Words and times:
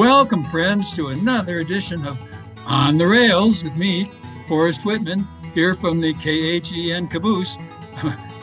Welcome, 0.00 0.44
friends, 0.44 0.94
to 0.94 1.08
another 1.08 1.58
edition 1.58 2.06
of 2.06 2.16
On 2.64 2.96
the 2.96 3.06
Rails 3.06 3.62
with 3.62 3.76
me, 3.76 4.10
Forrest 4.48 4.86
Whitman, 4.86 5.28
here 5.52 5.74
from 5.74 6.00
the 6.00 6.14
KHEN 6.14 7.06
Caboose, 7.10 7.58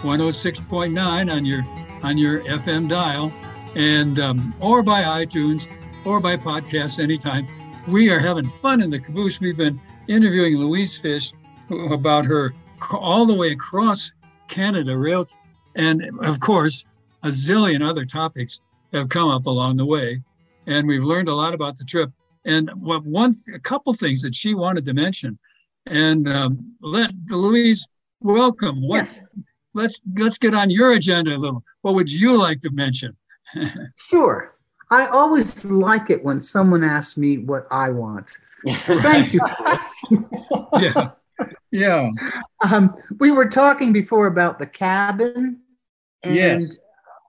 106.9 0.04 1.34
on 1.34 1.46
your 1.48 1.66
on 2.04 2.16
your 2.16 2.42
FM 2.42 2.88
dial, 2.88 3.34
and 3.74 4.20
um, 4.20 4.54
or 4.60 4.84
by 4.84 5.26
iTunes 5.26 5.68
or 6.06 6.20
by 6.20 6.38
podcast 6.38 7.02
anytime. 7.02 7.48
We 7.88 8.12
are 8.12 8.20
having 8.20 8.48
fun 8.48 8.84
in 8.84 8.92
the 8.92 9.00
caboose. 9.00 9.42
We've 9.42 9.58
been 9.58 9.82
interviewing 10.08 10.58
Louise 10.58 10.96
Fish 10.96 11.34
about 11.90 12.28
her 12.28 12.54
all 12.92 13.26
the 13.26 13.34
way 13.34 13.54
across 13.54 14.12
Canada 14.48 14.96
rail, 14.96 15.28
and 15.74 16.08
of 16.22 16.40
course, 16.40 16.86
a 17.24 17.30
zillion 17.30 17.82
other 17.82 18.06
topics 18.06 18.62
have 18.94 19.10
come 19.10 19.30
up 19.30 19.48
along 19.48 19.78
the 19.78 19.86
way 19.88 20.22
and 20.68 20.88
we've 20.88 21.04
learned 21.04 21.30
a 21.30 21.34
lot 21.34 21.54
about 21.54 21.78
the 21.78 21.86
trip. 21.86 22.12
And 22.46 22.70
what 22.76 23.04
one, 23.06 23.34
a 23.54 23.60
couple 23.60 23.94
things 23.94 24.22
that 24.22 24.36
she 24.36 24.54
wanted 24.54 24.86
to 24.86 24.94
mention, 24.94 25.38
and 25.88 26.28
um, 26.28 26.76
let 26.82 27.12
Louise 27.30 27.88
welcome. 28.22 28.88
What, 28.88 28.98
yes. 28.98 29.22
Let's 29.73 30.02
let's 30.18 30.38
get 30.38 30.54
on 30.54 30.70
your 30.70 30.94
agenda 30.94 31.36
a 31.36 31.38
little. 31.38 31.64
What 31.82 31.95
would 31.95 32.12
you 32.12 32.38
like 32.38 32.62
to 32.62 32.72
mention? 32.72 33.16
sure. 33.98 34.56
I 34.90 35.08
always 35.08 35.66
like 35.66 36.10
it 36.10 36.23
when 36.23 36.40
someone 36.40 36.84
asks 36.84 37.18
me 37.18 37.40
what 37.40 37.68
I 37.72 37.90
want. 37.90 38.34
Thank 38.66 39.34
you. 39.34 39.42
yeah. 40.80 41.12
Yeah. 41.72 42.10
Um, 42.72 42.95
we 43.20 43.32
were 43.32 43.50
talking 43.50 43.92
before 43.92 44.28
about 44.28 44.60
the 44.60 44.66
cabin 44.66 45.60
and 46.23 46.36
yes. 46.36 46.80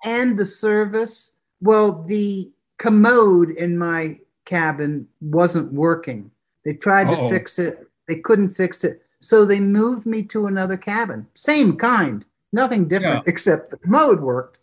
and 0.05 0.38
the 0.38 0.47
service. 0.47 1.32
Well, 1.60 2.05
the 2.05 2.50
commode 2.78 3.50
in 3.50 3.77
my 3.77 4.19
cabin 4.44 5.06
wasn't 5.21 5.72
working. 5.72 6.31
They 6.65 6.75
tried 6.75 7.09
Uh-oh. 7.09 7.28
to 7.28 7.34
fix 7.34 7.59
it, 7.59 7.87
they 8.06 8.16
couldn't 8.16 8.55
fix 8.55 8.84
it. 8.84 9.03
So 9.21 9.44
they 9.44 9.61
moved 9.61 10.06
me 10.06 10.22
to 10.25 10.47
another 10.47 10.77
cabin, 10.77 11.27
same 11.34 11.77
kind, 11.77 12.25
nothing 12.53 12.88
different 12.88 13.25
yeah. 13.27 13.31
except 13.31 13.71
the 13.71 13.77
commode 13.77 14.21
worked. 14.21 14.61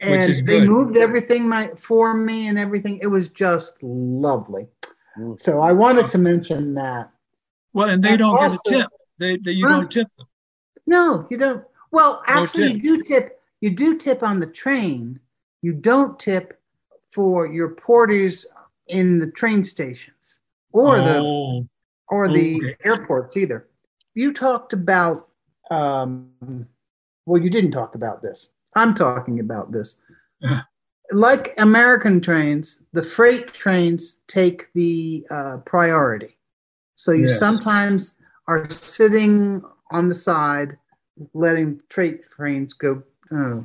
And 0.00 0.34
they 0.46 0.66
moved 0.66 0.96
everything 0.96 1.48
my, 1.48 1.70
for 1.76 2.12
me 2.12 2.48
and 2.48 2.58
everything. 2.58 2.98
It 3.00 3.06
was 3.06 3.28
just 3.28 3.82
lovely. 3.82 4.66
So 5.36 5.60
I 5.60 5.72
wanted 5.72 6.08
to 6.08 6.18
mention 6.18 6.74
that. 6.74 7.10
Well, 7.72 7.88
and 7.88 8.02
they 8.02 8.10
and 8.10 8.18
don't 8.18 8.30
also, 8.30 8.58
get 8.66 8.74
a 8.74 8.82
tip. 8.82 8.86
They, 9.18 9.36
they 9.36 9.52
you 9.52 9.66
huh? 9.66 9.78
don't 9.78 9.90
tip 9.90 10.08
them. 10.18 10.26
No, 10.86 11.26
you 11.30 11.36
don't. 11.36 11.64
Well, 11.92 12.22
actually, 12.26 12.74
no 12.74 12.74
you 12.74 12.96
do 12.96 13.02
tip. 13.02 13.40
You 13.60 13.70
do 13.70 13.96
tip 13.96 14.22
on 14.22 14.40
the 14.40 14.46
train. 14.46 15.20
You 15.62 15.72
don't 15.72 16.18
tip 16.18 16.59
for 17.10 17.46
your 17.46 17.70
porters 17.70 18.46
in 18.88 19.18
the 19.18 19.30
train 19.32 19.64
stations 19.64 20.40
or 20.72 20.98
oh. 20.98 21.04
the 21.04 21.68
or 22.08 22.28
the 22.28 22.56
okay. 22.56 22.76
airports 22.84 23.36
either. 23.36 23.68
You 24.14 24.32
talked 24.32 24.72
about 24.72 25.28
um, 25.70 26.66
well, 27.26 27.40
you 27.40 27.50
didn't 27.50 27.70
talk 27.70 27.94
about 27.94 28.22
this. 28.22 28.52
I'm 28.74 28.94
talking 28.94 29.40
about 29.40 29.72
this. 29.72 29.96
like 31.12 31.54
American 31.58 32.20
trains, 32.20 32.82
the 32.92 33.02
freight 33.02 33.48
trains 33.48 34.20
take 34.26 34.72
the 34.74 35.26
uh, 35.30 35.58
priority. 35.58 36.36
So 36.96 37.12
you 37.12 37.26
yes. 37.26 37.38
sometimes 37.38 38.16
are 38.46 38.68
sitting 38.68 39.62
on 39.92 40.08
the 40.08 40.14
side, 40.14 40.76
letting 41.34 41.80
freight 41.88 42.28
trains 42.30 42.74
go. 42.74 43.02
Uh, 43.30 43.60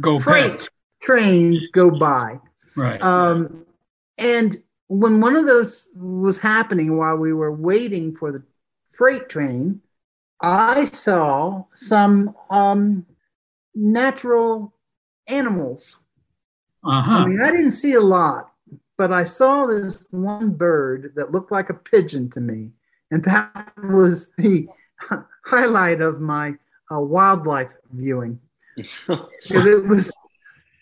go 0.00 0.18
freight. 0.18 0.52
Past 0.52 0.70
trains 1.00 1.68
go 1.68 1.90
by. 1.90 2.40
Right. 2.76 3.02
Um, 3.02 3.64
and 4.18 4.56
when 4.88 5.20
one 5.20 5.36
of 5.36 5.46
those 5.46 5.88
was 5.94 6.38
happening 6.38 6.96
while 6.96 7.16
we 7.16 7.32
were 7.32 7.52
waiting 7.52 8.14
for 8.14 8.32
the 8.32 8.42
freight 8.90 9.28
train, 9.28 9.80
I 10.40 10.84
saw 10.84 11.64
some 11.74 12.34
um, 12.50 13.04
natural 13.74 14.72
animals. 15.26 16.02
Uh-huh. 16.84 17.10
I 17.10 17.26
mean, 17.26 17.40
I 17.40 17.50
didn't 17.50 17.72
see 17.72 17.94
a 17.94 18.00
lot, 18.00 18.52
but 18.96 19.12
I 19.12 19.24
saw 19.24 19.66
this 19.66 20.02
one 20.10 20.52
bird 20.52 21.12
that 21.16 21.32
looked 21.32 21.52
like 21.52 21.70
a 21.70 21.74
pigeon 21.74 22.30
to 22.30 22.40
me. 22.40 22.70
And 23.10 23.22
that 23.24 23.72
was 23.84 24.32
the 24.38 24.68
highlight 25.44 26.00
of 26.00 26.20
my 26.20 26.54
uh, 26.92 27.00
wildlife 27.00 27.74
viewing. 27.92 28.38
it 29.08 29.86
was 29.86 30.12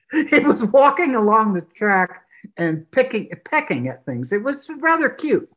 it 0.12 0.46
was 0.46 0.64
walking 0.64 1.14
along 1.14 1.54
the 1.54 1.62
track 1.62 2.22
and 2.56 2.88
picking 2.90 3.30
pecking 3.44 3.88
at 3.88 4.04
things. 4.04 4.32
It 4.32 4.42
was 4.42 4.68
rather 4.78 5.08
cute. 5.08 5.48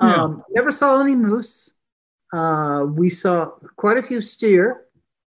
Yeah. 0.00 0.22
Um, 0.22 0.42
never 0.50 0.72
saw 0.72 1.00
any 1.00 1.14
moose. 1.14 1.70
Uh, 2.32 2.86
we 2.88 3.10
saw 3.10 3.46
quite 3.76 3.96
a 3.96 4.02
few 4.02 4.20
steer. 4.20 4.86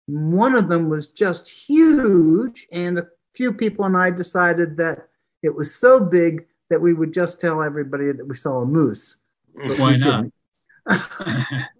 One 0.08 0.56
of 0.56 0.70
them 0.70 0.90
was 0.90 1.08
just 1.08 1.48
huge, 1.48 2.68
and 2.72 3.00
a 3.00 3.08
few 3.34 3.54
people 3.54 3.86
and 3.86 3.96
I 3.96 4.12
decided 4.12 4.78
that 4.78 5.08
it 5.42 5.56
was 5.56 5.74
so 5.74 6.00
big 6.00 6.46
that 6.70 6.82
we 6.82 6.94
would 6.94 7.14
just 7.14 7.40
tell 7.42 7.64
everybody 7.64 8.12
that 8.12 8.28
we 8.28 8.36
saw 8.36 8.60
a 8.60 8.66
moose. 8.66 9.18
Why 9.54 9.98
not? 9.98 10.26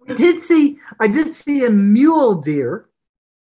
we 0.06 0.14
did 0.14 0.38
see. 0.38 0.78
I 1.00 1.06
did 1.06 1.28
see 1.28 1.64
a 1.66 1.70
mule 1.70 2.34
deer 2.34 2.86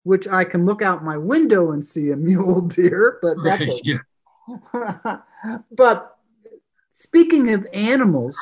which 0.04 0.28
I 0.28 0.44
can 0.44 0.66
look 0.66 0.82
out 0.82 1.04
my 1.04 1.18
window 1.18 1.72
and 1.72 1.84
see 1.84 2.12
a 2.12 2.16
mule 2.16 2.62
deer, 2.62 3.20
but 3.22 3.38
that's 3.44 3.68
right, 3.68 3.82
yeah. 3.84 5.18
but 5.72 6.18
speaking 6.92 7.54
of 7.54 7.68
animals, 7.74 8.38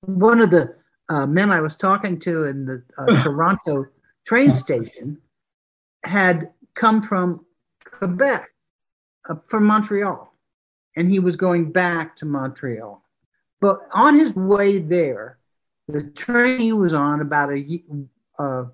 one 0.00 0.40
of 0.40 0.50
the 0.50 0.74
uh, 1.08 1.26
men 1.26 1.50
I 1.50 1.60
was 1.60 1.76
talking 1.76 2.18
to 2.20 2.44
in 2.44 2.64
the 2.64 2.82
uh, 2.98 3.06
Toronto 3.22 3.86
train 4.26 4.54
station 4.54 5.18
had 6.04 6.50
come 6.74 7.02
from 7.02 7.44
Quebec, 7.84 8.48
uh, 9.28 9.36
from 9.48 9.66
Montreal, 9.66 10.32
and 10.96 11.08
he 11.08 11.18
was 11.18 11.36
going 11.36 11.72
back 11.72 12.16
to 12.16 12.26
Montreal. 12.26 13.02
But 13.60 13.80
on 13.92 14.16
his 14.16 14.34
way 14.34 14.78
there, 14.78 15.38
the 15.88 16.04
train 16.04 16.60
he 16.60 16.72
was 16.72 16.94
on 16.94 17.20
about 17.20 17.50
a 17.52 17.82
uh, 18.38 18.64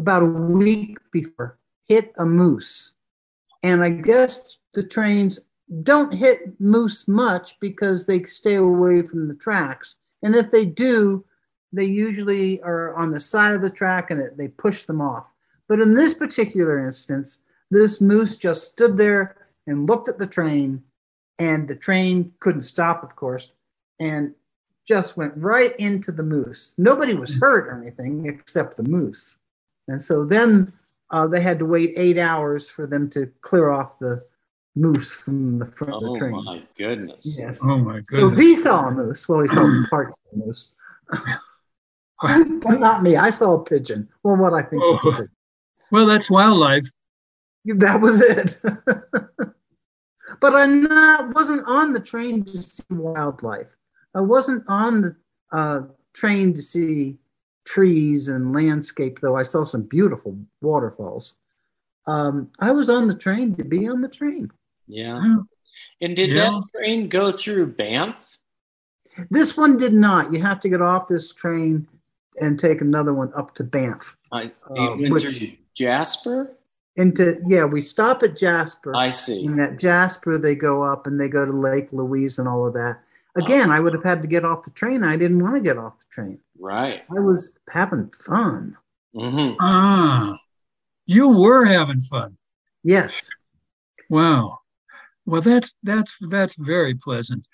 about 0.00 0.22
a 0.22 0.26
week 0.26 0.98
before 1.12 1.58
hit 1.86 2.12
a 2.18 2.24
moose. 2.24 2.94
And 3.62 3.84
I 3.84 3.90
guess 3.90 4.56
the 4.72 4.82
trains 4.82 5.40
don't 5.82 6.14
hit 6.14 6.58
moose 6.60 7.06
much 7.06 7.58
because 7.60 8.06
they 8.06 8.22
stay 8.24 8.54
away 8.54 9.02
from 9.02 9.28
the 9.28 9.34
tracks. 9.34 9.96
And 10.22 10.34
if 10.34 10.50
they 10.50 10.64
do, 10.64 11.24
they 11.72 11.84
usually 11.84 12.62
are 12.62 12.94
on 12.94 13.10
the 13.10 13.20
side 13.20 13.54
of 13.54 13.60
the 13.60 13.70
track 13.70 14.10
and 14.10 14.22
it, 14.22 14.38
they 14.38 14.48
push 14.48 14.84
them 14.84 15.00
off. 15.00 15.26
But 15.68 15.80
in 15.80 15.94
this 15.94 16.14
particular 16.14 16.78
instance, 16.78 17.40
this 17.70 18.00
moose 18.00 18.36
just 18.36 18.70
stood 18.70 18.96
there 18.96 19.36
and 19.66 19.88
looked 19.88 20.08
at 20.08 20.18
the 20.18 20.26
train, 20.26 20.82
and 21.38 21.68
the 21.68 21.76
train 21.76 22.32
couldn't 22.40 22.62
stop, 22.62 23.04
of 23.04 23.14
course, 23.14 23.52
and 24.00 24.34
just 24.86 25.16
went 25.16 25.36
right 25.36 25.74
into 25.78 26.10
the 26.10 26.22
moose. 26.22 26.74
Nobody 26.78 27.14
was 27.14 27.34
hurt 27.34 27.68
or 27.68 27.80
anything 27.80 28.26
except 28.26 28.76
the 28.76 28.82
moose. 28.82 29.38
And 29.90 30.00
so 30.00 30.24
then 30.24 30.72
uh, 31.10 31.26
they 31.26 31.40
had 31.40 31.58
to 31.58 31.66
wait 31.66 31.94
eight 31.96 32.16
hours 32.16 32.70
for 32.70 32.86
them 32.86 33.10
to 33.10 33.26
clear 33.40 33.70
off 33.70 33.98
the 33.98 34.24
moose 34.76 35.12
from 35.14 35.58
the 35.58 35.66
front 35.66 35.92
oh, 35.92 35.96
of 35.96 36.02
the 36.12 36.18
train. 36.18 36.34
Oh 36.34 36.42
my 36.42 36.62
goodness! 36.78 37.36
Yes. 37.38 37.60
Oh 37.64 37.78
my 37.78 38.00
goodness! 38.06 38.20
So 38.20 38.30
he 38.30 38.56
saw 38.56 38.86
a 38.86 38.92
moose. 38.92 39.28
Well, 39.28 39.40
he 39.40 39.48
saw 39.48 39.68
parts 39.90 40.16
of 40.16 40.38
the 40.38 40.46
moose, 40.46 40.72
but 42.22 42.78
not 42.78 43.02
me. 43.02 43.16
I 43.16 43.30
saw 43.30 43.54
a 43.54 43.64
pigeon. 43.64 44.08
Well, 44.22 44.36
what 44.36 44.54
I 44.54 44.62
think. 44.62 44.80
Oh. 44.84 45.26
Well, 45.90 46.06
that's 46.06 46.30
wildlife. 46.30 46.86
That 47.64 48.00
was 48.00 48.20
it. 48.20 48.60
but 50.40 50.54
I 50.54 50.66
not 50.66 51.34
wasn't 51.34 51.66
on 51.66 51.92
the 51.92 51.98
train 51.98 52.44
to 52.44 52.56
see 52.56 52.84
wildlife. 52.90 53.66
I 54.14 54.20
wasn't 54.20 54.62
on 54.68 55.00
the 55.00 55.16
uh, 55.50 55.80
train 56.14 56.54
to 56.54 56.62
see 56.62 57.18
trees 57.64 58.28
and 58.28 58.54
landscape, 58.54 59.20
though 59.20 59.36
I 59.36 59.42
saw 59.42 59.64
some 59.64 59.82
beautiful 59.82 60.36
waterfalls. 60.60 61.34
Um, 62.06 62.50
I 62.58 62.72
was 62.72 62.90
on 62.90 63.06
the 63.06 63.14
train 63.14 63.54
to 63.56 63.64
be 63.64 63.88
on 63.88 64.00
the 64.00 64.08
train. 64.08 64.50
Yeah. 64.86 65.36
And 66.00 66.16
did 66.16 66.30
yeah. 66.30 66.50
that 66.50 66.70
train 66.74 67.08
go 67.08 67.30
through 67.30 67.74
Banff? 67.74 68.38
This 69.30 69.56
one 69.56 69.76
did 69.76 69.92
not. 69.92 70.32
You 70.32 70.40
have 70.40 70.60
to 70.60 70.68
get 70.68 70.80
off 70.80 71.08
this 71.08 71.32
train 71.32 71.86
and 72.40 72.58
take 72.58 72.80
another 72.80 73.12
one 73.12 73.32
up 73.34 73.54
to 73.56 73.64
Banff. 73.64 74.16
I, 74.32 74.50
uh, 74.70 74.96
which, 74.96 75.58
Jasper? 75.74 76.56
Into 76.96 77.40
yeah, 77.46 77.64
we 77.64 77.80
stop 77.80 78.22
at 78.22 78.36
Jasper. 78.36 78.94
I 78.96 79.10
see. 79.10 79.46
And 79.46 79.60
at 79.60 79.78
Jasper, 79.78 80.38
they 80.38 80.54
go 80.54 80.82
up 80.82 81.06
and 81.06 81.20
they 81.20 81.28
go 81.28 81.44
to 81.44 81.52
Lake 81.52 81.92
Louise 81.92 82.38
and 82.38 82.48
all 82.48 82.66
of 82.66 82.74
that. 82.74 83.00
Again, 83.36 83.70
oh. 83.70 83.74
I 83.74 83.80
would 83.80 83.94
have 83.94 84.02
had 84.02 84.22
to 84.22 84.28
get 84.28 84.44
off 84.44 84.64
the 84.64 84.70
train. 84.70 85.04
I 85.04 85.16
didn't 85.16 85.38
want 85.38 85.54
to 85.54 85.60
get 85.60 85.78
off 85.78 85.98
the 85.98 86.04
train. 86.10 86.38
Right. 86.60 87.02
I 87.10 87.20
was 87.20 87.56
having 87.70 88.10
fun. 88.26 88.76
Mm-hmm. 89.14 89.56
Ah, 89.60 90.36
you 91.06 91.30
were 91.30 91.64
having 91.64 92.00
fun. 92.00 92.36
Yes. 92.84 93.28
Wow. 94.08 94.58
Well, 95.26 95.40
that's 95.40 95.74
that's 95.82 96.14
that's 96.28 96.54
very 96.58 96.94
pleasant, 96.94 97.46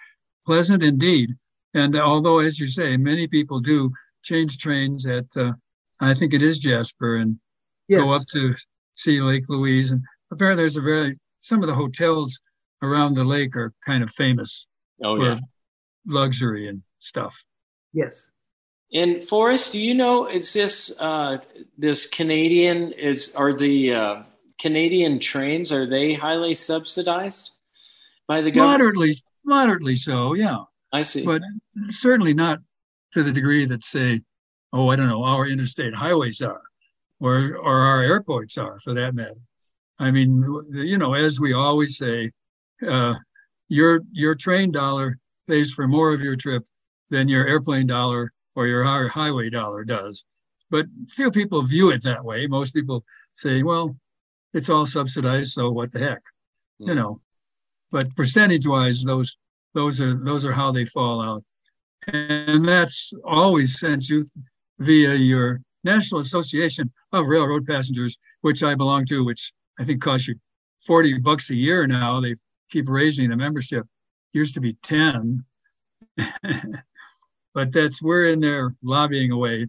pleasant 0.45 0.83
indeed. 0.83 1.31
And 1.75 1.97
although, 1.97 2.41
as 2.41 2.59
you 2.59 2.67
say, 2.67 2.97
many 2.97 3.27
people 3.27 3.61
do 3.61 3.91
change 4.23 4.59
trains 4.59 5.07
at, 5.07 5.27
uh, 5.37 5.53
I 6.01 6.15
think 6.15 6.35
it 6.35 6.43
is 6.43 6.59
Jasper, 6.59 7.17
and 7.17 7.39
yes. 7.89 8.05
go 8.05 8.15
up 8.15 8.23
to 8.33 8.55
see 8.93 9.21
Lake 9.21 9.45
Louise. 9.49 9.93
And 9.93 10.03
apparently, 10.33 10.63
there's 10.63 10.79
a 10.79 10.83
very 10.83 11.17
some 11.39 11.63
of 11.63 11.69
the 11.69 11.75
hotels 11.75 12.39
around 12.83 13.15
the 13.15 13.25
lake 13.25 13.57
are 13.57 13.73
kind 13.85 14.03
of 14.03 14.11
famous 14.11 14.69
oh, 15.05 15.17
for 15.17 15.25
yeah. 15.25 15.39
luxury 16.07 16.69
and 16.69 16.83
stuff. 16.99 17.45
Yes. 17.93 18.31
And 18.93 19.25
Forrest, 19.25 19.73
do 19.73 19.81
you 19.81 19.95
know 19.95 20.27
is 20.27 20.53
this 20.53 20.95
uh, 21.01 21.39
this 21.77 22.07
Canadian 22.07 22.93
is 22.93 23.35
are 23.35 23.53
the 23.53 23.93
uh, 23.93 24.23
Canadian 24.61 25.19
trains 25.19 25.73
are 25.73 25.87
they 25.87 26.15
highly 26.15 26.55
subsidized 26.55 27.51
by 28.29 28.41
the 28.41 28.51
government? 28.51 28.79
Moderately, 28.79 29.13
moderately 29.45 29.97
so. 29.97 30.35
Yeah. 30.35 30.59
I 30.93 31.03
see. 31.03 31.25
But 31.25 31.43
certainly 31.89 32.33
not 32.33 32.61
to 33.13 33.23
the 33.23 33.33
degree 33.33 33.65
that 33.67 33.85
say, 33.85 34.23
oh, 34.73 34.89
I 34.89 34.97
don't 34.97 35.09
know, 35.09 35.25
our 35.25 35.47
interstate 35.47 35.95
highways 35.95 36.41
are 36.43 36.63
or 37.21 37.57
or 37.57 37.75
our 37.75 38.03
airports 38.03 38.57
are 38.59 38.79
for 38.81 38.95
that 38.95 39.15
matter. 39.15 39.41
I 39.99 40.11
mean, 40.11 40.45
you 40.73 40.99
know, 40.99 41.15
as 41.15 41.41
we 41.41 41.55
always 41.55 41.97
say, 41.97 42.31
uh, 42.87 43.15
your 43.69 44.03
your 44.13 44.35
train 44.35 44.71
dollar 44.71 45.19
pays 45.49 45.73
for 45.73 45.89
more 45.89 46.13
of 46.13 46.21
your 46.21 46.37
trip 46.37 46.65
than 47.11 47.29
your 47.29 47.47
airplane 47.47 47.87
dollar 47.87 48.33
or 48.57 48.67
your 48.67 49.09
highway 49.09 49.51
dollar 49.51 49.85
does. 49.85 50.25
But 50.71 50.87
few 51.09 51.31
people 51.31 51.63
view 51.63 51.91
it 51.91 52.03
that 52.03 52.25
way. 52.25 52.47
Most 52.47 52.75
people 52.75 53.05
say, 53.33 53.63
well, 53.63 53.97
it's 54.53 54.71
all 54.71 54.87
subsidized, 54.87 55.53
so 55.53 55.71
what 55.71 55.93
the 55.93 56.01
heck, 56.01 56.23
mm. 56.81 56.89
you 56.89 56.93
hmm. 56.93 56.99
know. 56.99 57.21
But 57.93 58.17
percentage-wise, 58.17 59.05
those 59.05 59.37
those 59.75 60.01
are 60.01 60.17
those 60.17 60.45
are 60.45 60.53
how 60.53 60.73
they 60.73 60.87
fall 60.87 61.21
out, 61.21 61.45
and 62.09 62.67
that's 62.67 63.13
always 63.25 63.79
sent 63.79 64.09
you 64.09 64.25
via 64.79 65.15
your 65.15 65.61
National 65.85 66.21
Association 66.21 66.91
of 67.13 67.27
Railroad 67.27 67.67
Passengers, 67.67 68.19
which 68.41 68.63
I 68.63 68.75
belong 68.75 69.05
to, 69.07 69.25
which 69.25 69.53
I 69.79 69.85
think 69.85 70.03
costs 70.03 70.27
you 70.27 70.35
40 70.85 71.19
bucks 71.19 71.51
a 71.51 71.55
year 71.55 71.87
now. 71.87 72.21
They 72.21 72.35
keep 72.71 72.89
raising 72.89 73.31
the 73.31 73.37
membership. 73.37 73.87
Used 74.33 74.55
to 74.55 74.61
be 74.61 74.75
10. 74.83 75.45
but 77.57 77.73
that's 77.73 78.03
we're 78.03 78.27
in 78.27 78.41
there 78.41 78.75
lobbying 78.83 79.33
away. 79.33 79.67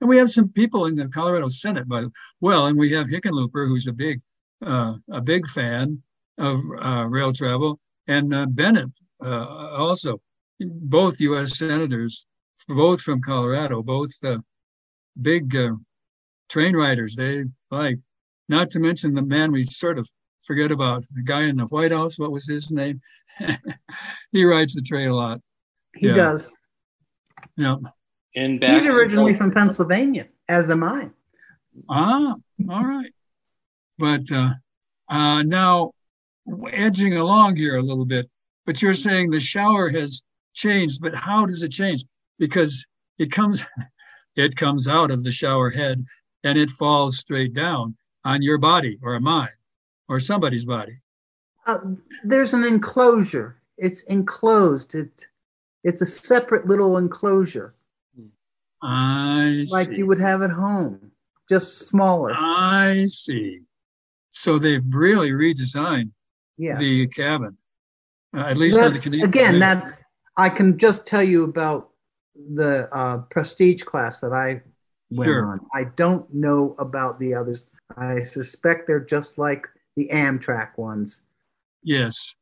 And 0.00 0.10
we 0.10 0.18
have 0.18 0.30
some 0.30 0.50
people 0.50 0.84
in 0.84 0.94
the 0.94 1.08
Colorado 1.08 1.48
Senate, 1.48 1.88
by 1.88 2.04
well, 2.42 2.66
and 2.66 2.78
we 2.78 2.92
have 2.92 3.06
Hickenlooper, 3.06 3.66
who's 3.66 3.86
a 3.86 3.92
big 3.92 4.20
uh, 4.64 4.96
a 5.10 5.22
big 5.22 5.48
fan 5.48 6.02
of 6.36 6.60
uh, 6.82 7.06
rail 7.08 7.32
travel, 7.32 7.80
and 8.08 8.34
uh, 8.34 8.44
Bennet 8.44 8.90
uh, 9.24 9.46
also, 9.72 10.20
both 10.60 11.18
U.S. 11.20 11.56
senators, 11.56 12.26
both 12.68 13.00
from 13.00 13.22
Colorado, 13.22 13.82
both 13.82 14.12
uh, 14.22 14.38
big 15.22 15.56
uh, 15.56 15.72
train 16.50 16.76
riders. 16.76 17.16
They 17.16 17.44
like, 17.70 18.00
not 18.50 18.68
to 18.70 18.80
mention 18.80 19.14
the 19.14 19.22
man 19.22 19.50
we 19.50 19.64
sort 19.64 19.98
of 19.98 20.06
forget 20.42 20.70
about, 20.70 21.04
the 21.14 21.22
guy 21.22 21.44
in 21.44 21.56
the 21.56 21.64
White 21.64 21.92
House. 21.92 22.18
What 22.18 22.32
was 22.32 22.46
his 22.46 22.70
name? 22.70 23.00
he 24.32 24.44
rides 24.44 24.74
the 24.74 24.82
train 24.82 25.08
a 25.08 25.16
lot. 25.16 25.40
He 25.96 26.08
yeah. 26.08 26.14
does. 26.14 26.58
Yeah. 27.56 27.76
And 28.36 28.62
he's 28.62 28.86
originally 28.86 29.34
from 29.34 29.50
Pennsylvania, 29.50 30.26
as 30.48 30.70
am 30.70 30.82
I. 30.82 31.08
Ah, 31.88 32.34
all 32.68 32.84
right. 32.84 33.12
But 33.98 34.30
uh, 34.30 34.50
uh, 35.08 35.42
now, 35.42 35.92
edging 36.72 37.16
along 37.16 37.56
here 37.56 37.76
a 37.76 37.82
little 37.82 38.04
bit, 38.04 38.28
but 38.66 38.82
you're 38.82 38.92
saying 38.92 39.30
the 39.30 39.40
shower 39.40 39.88
has 39.90 40.22
changed, 40.52 41.00
but 41.00 41.14
how 41.14 41.46
does 41.46 41.62
it 41.62 41.70
change? 41.70 42.04
Because 42.38 42.84
it 43.18 43.30
comes 43.30 43.64
it 44.36 44.56
comes 44.56 44.88
out 44.88 45.10
of 45.10 45.22
the 45.22 45.30
shower 45.30 45.70
head 45.70 46.04
and 46.42 46.58
it 46.58 46.70
falls 46.70 47.18
straight 47.18 47.54
down 47.54 47.96
on 48.24 48.42
your 48.42 48.58
body 48.58 48.98
or 49.02 49.14
a 49.14 49.20
mine 49.20 49.48
or 50.08 50.18
somebody's 50.18 50.64
body. 50.64 50.98
Uh, 51.66 51.78
there's 52.24 52.52
an 52.52 52.64
enclosure. 52.64 53.60
It's 53.78 54.02
enclosed. 54.02 54.94
It 54.94 55.26
it's 55.84 56.02
a 56.02 56.06
separate 56.06 56.66
little 56.66 56.96
enclosure. 56.96 57.74
I 58.82 59.64
like 59.70 59.88
see. 59.88 59.96
you 59.96 60.06
would 60.06 60.18
have 60.18 60.42
at 60.42 60.50
home, 60.50 61.12
just 61.48 61.86
smaller. 61.86 62.32
I 62.34 63.04
see. 63.08 63.60
So 64.30 64.58
they've 64.58 64.84
really 64.90 65.30
redesigned 65.30 66.10
yes. 66.58 66.78
the 66.80 67.06
cabin. 67.06 67.56
Uh, 68.36 68.40
at 68.40 68.56
least 68.56 68.76
that's, 68.76 69.06
again, 69.12 69.58
that's 69.58 70.02
I 70.36 70.48
can 70.48 70.76
just 70.76 71.06
tell 71.06 71.22
you 71.22 71.44
about 71.44 71.90
the 72.54 72.88
uh, 72.92 73.18
prestige 73.30 73.84
class 73.84 74.20
that 74.20 74.32
I 74.32 74.60
went 75.10 75.28
sure. 75.28 75.46
on. 75.46 75.60
I 75.72 75.84
don't 75.96 76.32
know 76.34 76.74
about 76.78 77.18
the 77.20 77.34
others. 77.34 77.68
I 77.96 78.20
suspect 78.20 78.86
they're 78.86 78.98
just 78.98 79.38
like 79.38 79.68
the 79.96 80.10
Amtrak 80.12 80.76
ones. 80.76 81.22
Yes, 81.82 82.34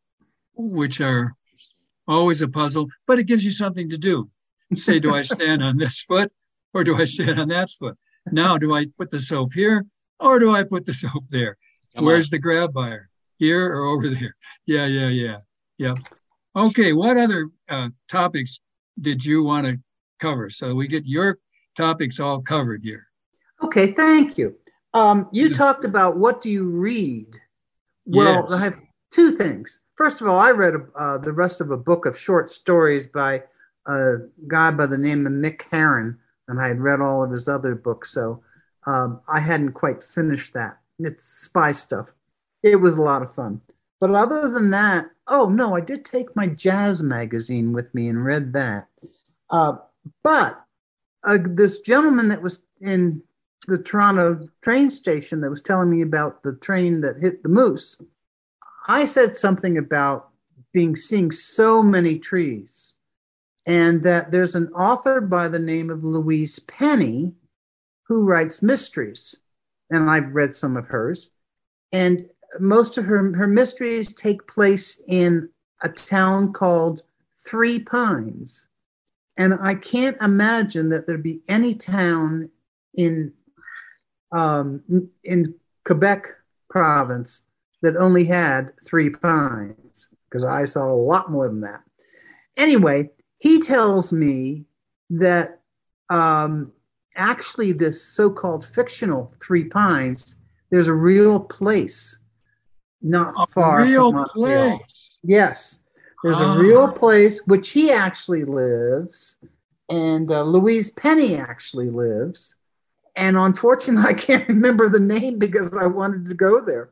which 0.54 1.00
are 1.00 1.36
always 2.08 2.42
a 2.42 2.48
puzzle, 2.48 2.88
but 3.06 3.18
it 3.18 3.24
gives 3.24 3.44
you 3.44 3.50
something 3.50 3.88
to 3.90 3.98
do. 3.98 4.28
Say, 4.74 4.98
do 4.98 5.14
I 5.14 5.22
stand 5.36 5.62
on 5.62 5.76
this 5.76 6.02
foot 6.02 6.32
or 6.74 6.84
do 6.84 6.96
I 6.96 7.04
stand 7.04 7.38
on 7.38 7.48
that 7.48 7.70
foot? 7.70 7.96
Now, 8.30 8.58
do 8.58 8.74
I 8.74 8.86
put 8.96 9.10
the 9.10 9.20
soap 9.20 9.52
here 9.52 9.84
or 10.20 10.38
do 10.38 10.54
I 10.54 10.62
put 10.62 10.86
the 10.86 10.94
soap 10.94 11.24
there? 11.28 11.56
Come 11.94 12.04
Where's 12.04 12.26
on. 12.26 12.30
the 12.32 12.38
grab 12.38 12.72
bar? 12.72 13.08
Here 13.38 13.74
or 13.74 13.86
over 13.86 14.08
there? 14.08 14.36
Yeah, 14.66 14.86
yeah, 14.86 15.08
yeah. 15.08 15.38
Yep. 15.78 15.98
Okay, 16.54 16.92
what 16.92 17.16
other 17.16 17.48
uh, 17.68 17.88
topics 18.08 18.60
did 19.00 19.24
you 19.24 19.42
want 19.42 19.66
to 19.66 19.80
cover? 20.20 20.48
So 20.48 20.74
we 20.74 20.86
get 20.86 21.06
your 21.06 21.38
topics 21.76 22.20
all 22.20 22.40
covered 22.40 22.82
here. 22.84 23.02
Okay, 23.62 23.92
thank 23.92 24.38
you. 24.38 24.54
Um, 24.94 25.28
you 25.32 25.48
yeah. 25.48 25.54
talked 25.54 25.84
about 25.84 26.18
what 26.18 26.40
do 26.40 26.50
you 26.50 26.68
read? 26.68 27.26
Well, 28.04 28.42
yes. 28.42 28.52
I 28.52 28.60
have 28.60 28.76
two 29.12 29.30
things. 29.30 29.80
First 29.96 30.20
of 30.20 30.26
all, 30.26 30.38
I 30.38 30.50
read 30.50 30.74
uh, 30.96 31.18
the 31.18 31.32
rest 31.32 31.60
of 31.60 31.70
a 31.70 31.76
book 31.76 32.06
of 32.06 32.18
short 32.18 32.50
stories 32.50 33.06
by 33.06 33.42
a 33.86 34.16
guy 34.48 34.70
by 34.70 34.86
the 34.86 34.98
name 34.98 35.26
of 35.26 35.32
Mick 35.32 35.62
Herron, 35.70 36.18
and 36.48 36.60
I 36.60 36.68
had 36.68 36.80
read 36.80 37.00
all 37.00 37.22
of 37.22 37.30
his 37.30 37.48
other 37.48 37.74
books, 37.74 38.10
so 38.10 38.42
um, 38.86 39.20
I 39.28 39.38
hadn't 39.38 39.72
quite 39.72 40.02
finished 40.02 40.54
that. 40.54 40.78
It's 40.98 41.24
spy 41.24 41.72
stuff. 41.72 42.08
It 42.62 42.76
was 42.76 42.96
a 42.96 43.02
lot 43.02 43.22
of 43.22 43.34
fun. 43.34 43.60
But 44.00 44.14
other 44.14 44.48
than 44.48 44.70
that, 44.70 45.06
oh 45.28 45.48
no, 45.48 45.76
I 45.76 45.80
did 45.80 46.04
take 46.04 46.34
my 46.34 46.48
jazz 46.48 47.02
magazine 47.02 47.72
with 47.72 47.92
me 47.94 48.08
and 48.08 48.24
read 48.24 48.52
that. 48.54 48.88
Uh, 49.50 49.76
but 50.24 50.60
uh, 51.24 51.38
this 51.40 51.78
gentleman 51.78 52.28
that 52.28 52.42
was 52.42 52.60
in 52.80 53.22
the 53.68 53.78
Toronto 53.78 54.48
train 54.60 54.90
station 54.90 55.40
that 55.40 55.50
was 55.50 55.60
telling 55.60 55.90
me 55.90 56.02
about 56.02 56.42
the 56.42 56.56
train 56.56 57.00
that 57.02 57.18
hit 57.20 57.42
the 57.42 57.48
moose, 57.48 57.96
I 58.88 59.04
said 59.04 59.34
something 59.34 59.78
about 59.78 60.30
being 60.72 60.96
seeing 60.96 61.30
so 61.30 61.82
many 61.82 62.18
trees. 62.18 62.94
and 63.66 64.02
that 64.02 64.30
there's 64.32 64.56
an 64.56 64.68
author 64.74 65.20
by 65.20 65.46
the 65.46 65.58
name 65.58 65.90
of 65.90 66.02
Louise 66.02 66.58
Penny 66.60 67.32
who 68.02 68.24
writes 68.24 68.62
mysteries. 68.62 69.36
And 69.90 70.10
I've 70.10 70.34
read 70.34 70.56
some 70.56 70.76
of 70.76 70.86
hers. 70.86 71.30
And 71.92 72.28
most 72.58 72.98
of 72.98 73.04
her, 73.04 73.32
her 73.36 73.46
mysteries 73.46 74.12
take 74.12 74.46
place 74.46 75.00
in 75.06 75.48
a 75.82 75.88
town 75.88 76.52
called 76.52 77.02
Three 77.46 77.78
Pines. 77.78 78.68
And 79.38 79.54
I 79.62 79.74
can't 79.74 80.20
imagine 80.20 80.88
that 80.88 81.06
there'd 81.06 81.22
be 81.22 81.42
any 81.48 81.74
town 81.74 82.50
in 82.94 83.32
um, 84.32 84.82
in 85.24 85.54
Quebec 85.84 86.26
province 86.70 87.42
that 87.82 87.96
only 87.96 88.24
had 88.24 88.72
three 88.84 89.10
pines 89.10 90.08
because 90.28 90.44
I 90.44 90.64
saw 90.64 90.90
a 90.90 90.94
lot 90.94 91.30
more 91.30 91.48
than 91.48 91.60
that. 91.60 91.82
Anyway, 92.56 93.10
he 93.38 93.60
tells 93.60 94.12
me 94.12 94.64
that 95.10 95.60
um, 96.10 96.72
actually, 97.16 97.72
this 97.72 98.02
so 98.02 98.30
called 98.30 98.64
fictional 98.64 99.32
Three 99.42 99.64
Pines, 99.64 100.36
there's 100.70 100.88
a 100.88 100.94
real 100.94 101.40
place 101.40 102.18
not 103.02 103.34
a 103.36 103.46
far 103.48 103.82
real 103.82 104.12
from 104.12 104.24
place. 104.26 105.18
Yes, 105.22 105.80
there's 106.22 106.40
a 106.40 106.54
real 106.54 106.84
ah. 106.84 106.92
place 106.92 107.44
which 107.46 107.70
he 107.70 107.90
actually 107.90 108.44
lives, 108.44 109.36
and 109.88 110.30
uh, 110.30 110.42
Louise 110.42 110.90
Penny 110.90 111.36
actually 111.36 111.90
lives. 111.90 112.54
And 113.16 113.36
unfortunately, 113.36 114.08
I 114.08 114.14
can't 114.14 114.48
remember 114.48 114.88
the 114.88 115.00
name 115.00 115.38
because 115.38 115.76
I 115.76 115.86
wanted 115.86 116.24
to 116.26 116.34
go 116.34 116.64
there, 116.64 116.90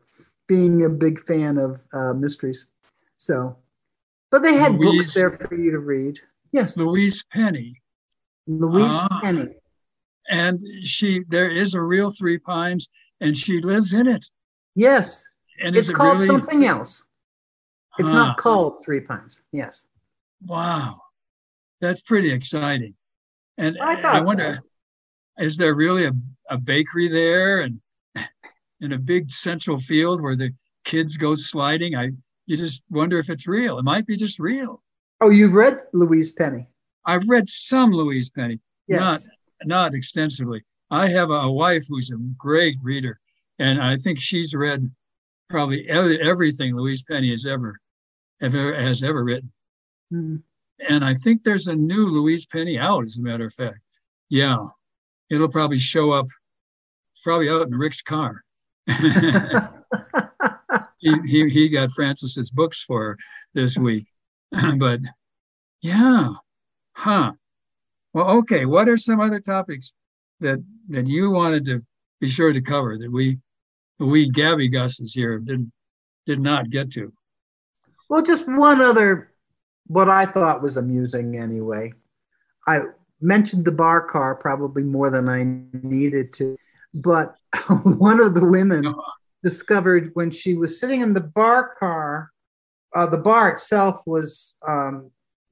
being 0.50 0.85
a 0.85 0.88
big 0.88 1.25
fan 1.26 1.59
of 1.59 1.80
uh, 1.92 2.12
mysteries. 2.12 2.66
So, 3.19 3.57
but 4.33 4.42
they 4.42 4.54
had 4.54 4.75
Louise, 4.75 5.07
books 5.07 5.14
there 5.14 5.30
for 5.30 5.54
you 5.54 5.71
to 5.71 5.78
read. 5.78 6.19
Yes, 6.50 6.76
Louise 6.76 7.25
Penny. 7.30 7.80
Louise 8.49 8.90
ah. 8.90 9.21
Penny. 9.23 9.54
And 10.28 10.59
she, 10.83 11.21
there 11.28 11.49
is 11.49 11.75
a 11.75 11.80
real 11.80 12.11
Three 12.11 12.37
Pines, 12.37 12.88
and 13.21 13.37
she 13.37 13.61
lives 13.61 13.95
in 13.95 14.09
it. 14.09 14.26
Yes, 14.75 15.25
and 15.62 15.76
it's 15.76 15.88
it 15.88 15.95
called 15.95 16.16
really... 16.16 16.26
something 16.26 16.64
else. 16.64 17.07
It's 18.00 18.11
huh. 18.11 18.19
not 18.19 18.37
called 18.37 18.83
Three 18.85 19.02
Pines. 19.02 19.42
Yes. 19.52 19.87
Wow, 20.45 21.00
that's 21.80 22.00
pretty 22.00 22.33
exciting. 22.33 22.95
And 23.57 23.78
I, 23.80 24.00
I 24.19 24.21
wonder, 24.21 24.59
so. 25.38 25.45
is 25.45 25.57
there 25.57 25.76
really 25.76 26.07
a, 26.07 26.12
a 26.49 26.59
bakery 26.59 27.07
there 27.07 27.61
and 27.61 27.80
in 28.81 28.93
a 28.93 28.99
big 28.99 29.31
central 29.31 29.79
field 29.79 30.23
where 30.23 30.37
the 30.37 30.53
kids 30.85 31.17
go 31.17 31.35
sliding? 31.35 31.97
I 31.97 32.11
you 32.47 32.57
just 32.57 32.83
wonder 32.91 33.19
if 33.19 33.31
it's 33.31 33.47
real. 33.47 33.79
It 33.79 33.85
might 33.85 34.07
be 34.07 34.17
just 34.17 34.39
real. 34.41 34.83
Oh, 35.21 35.31
you've 35.31 35.55
read 35.55 35.83
Louise 35.93 36.33
Penny. 36.33 36.67
I've 37.07 37.29
read 37.29 37.49
some 37.49 37.93
Louise 37.93 38.31
Penny, 38.31 38.59
yes. 38.89 38.99
not 38.99 39.21
not 39.67 39.95
extensively. 39.95 40.65
I 40.91 41.09
have 41.09 41.31
a 41.31 41.51
wife 41.51 41.85
who's 41.89 42.11
a 42.11 42.17
great 42.37 42.77
reader, 42.83 43.21
and 43.59 43.81
I 43.81 43.97
think 43.97 44.21
she's 44.21 44.55
read 44.55 44.91
probably 45.49 45.89
everything 45.89 46.75
Louise 46.75 47.03
Penny 47.03 47.31
has 47.31 47.47
ever, 47.47 47.79
ever 48.41 48.75
has 48.75 49.03
ever 49.03 49.25
written. 49.25 49.53
Mm-hmm. 50.13 50.37
And 50.89 51.05
I 51.05 51.15
think 51.15 51.43
there's 51.43 51.67
a 51.67 51.75
new 51.75 52.07
Louise 52.07 52.47
Penny 52.47 52.79
out, 52.79 53.05
as 53.05 53.19
a 53.19 53.23
matter 53.23 53.45
of 53.45 53.55
fact. 53.55 53.81
Yeah, 54.29 54.65
it'll 55.29 55.49
probably 55.49 55.79
show 55.79 56.13
up, 56.13 56.27
probably 57.23 57.49
out 57.49 57.67
in 57.67 57.75
Rick's 57.75 58.03
car. 58.03 58.43
he, 60.99 61.14
he, 61.26 61.49
he 61.49 61.68
got 61.68 61.92
Francis's 61.92 62.50
books 62.50 62.82
for 62.82 63.16
this 63.54 63.78
week. 63.78 64.06
but 64.76 65.00
yeah, 65.82 66.30
huh. 66.92 67.32
Well, 68.12 68.30
okay. 68.38 68.66
What 68.66 68.88
are 68.88 68.97
some 68.97 69.20
other 69.20 69.40
topics 69.40 69.94
that 70.40 70.62
that 70.88 71.06
you 71.06 71.30
wanted 71.30 71.64
to 71.66 71.82
be 72.20 72.28
sure 72.28 72.52
to 72.52 72.61
cover 72.61 72.99
that 72.99 73.11
we 73.11 73.38
we 73.99 74.30
Gabby 74.30 74.68
Gusses 74.68 75.12
here 75.14 75.38
did 75.38 75.70
did 76.26 76.40
not 76.40 76.70
get 76.70 76.90
to? 76.92 77.12
Well, 78.09 78.23
just 78.23 78.49
one 78.49 78.80
other 78.80 79.32
what 79.87 80.09
I 80.09 80.26
thought 80.26 80.62
was 80.62 80.76
amusing 80.76 81.37
anyway. 81.37 81.92
I 82.66 82.80
mentioned 83.20 83.64
the 83.64 83.73
bar 83.73 84.00
car 84.00 84.35
probably 84.35 84.85
more 84.85 85.11
than 85.11 85.28
I 85.28 85.44
needed 85.82 86.32
to, 86.35 86.56
but 86.94 87.35
one 87.85 88.20
of 88.20 88.35
the 88.35 88.44
women 88.44 88.87
uh-huh. 88.87 89.12
discovered 89.42 90.11
when 90.14 90.30
she 90.30 90.54
was 90.54 90.80
sitting 90.80 91.00
in 91.00 91.12
the 91.12 91.20
bar 91.20 91.75
car, 91.78 92.30
uh, 92.94 93.06
the 93.06 93.18
bar 93.18 93.50
itself 93.50 94.02
was 94.06 94.56
um, 94.66 95.11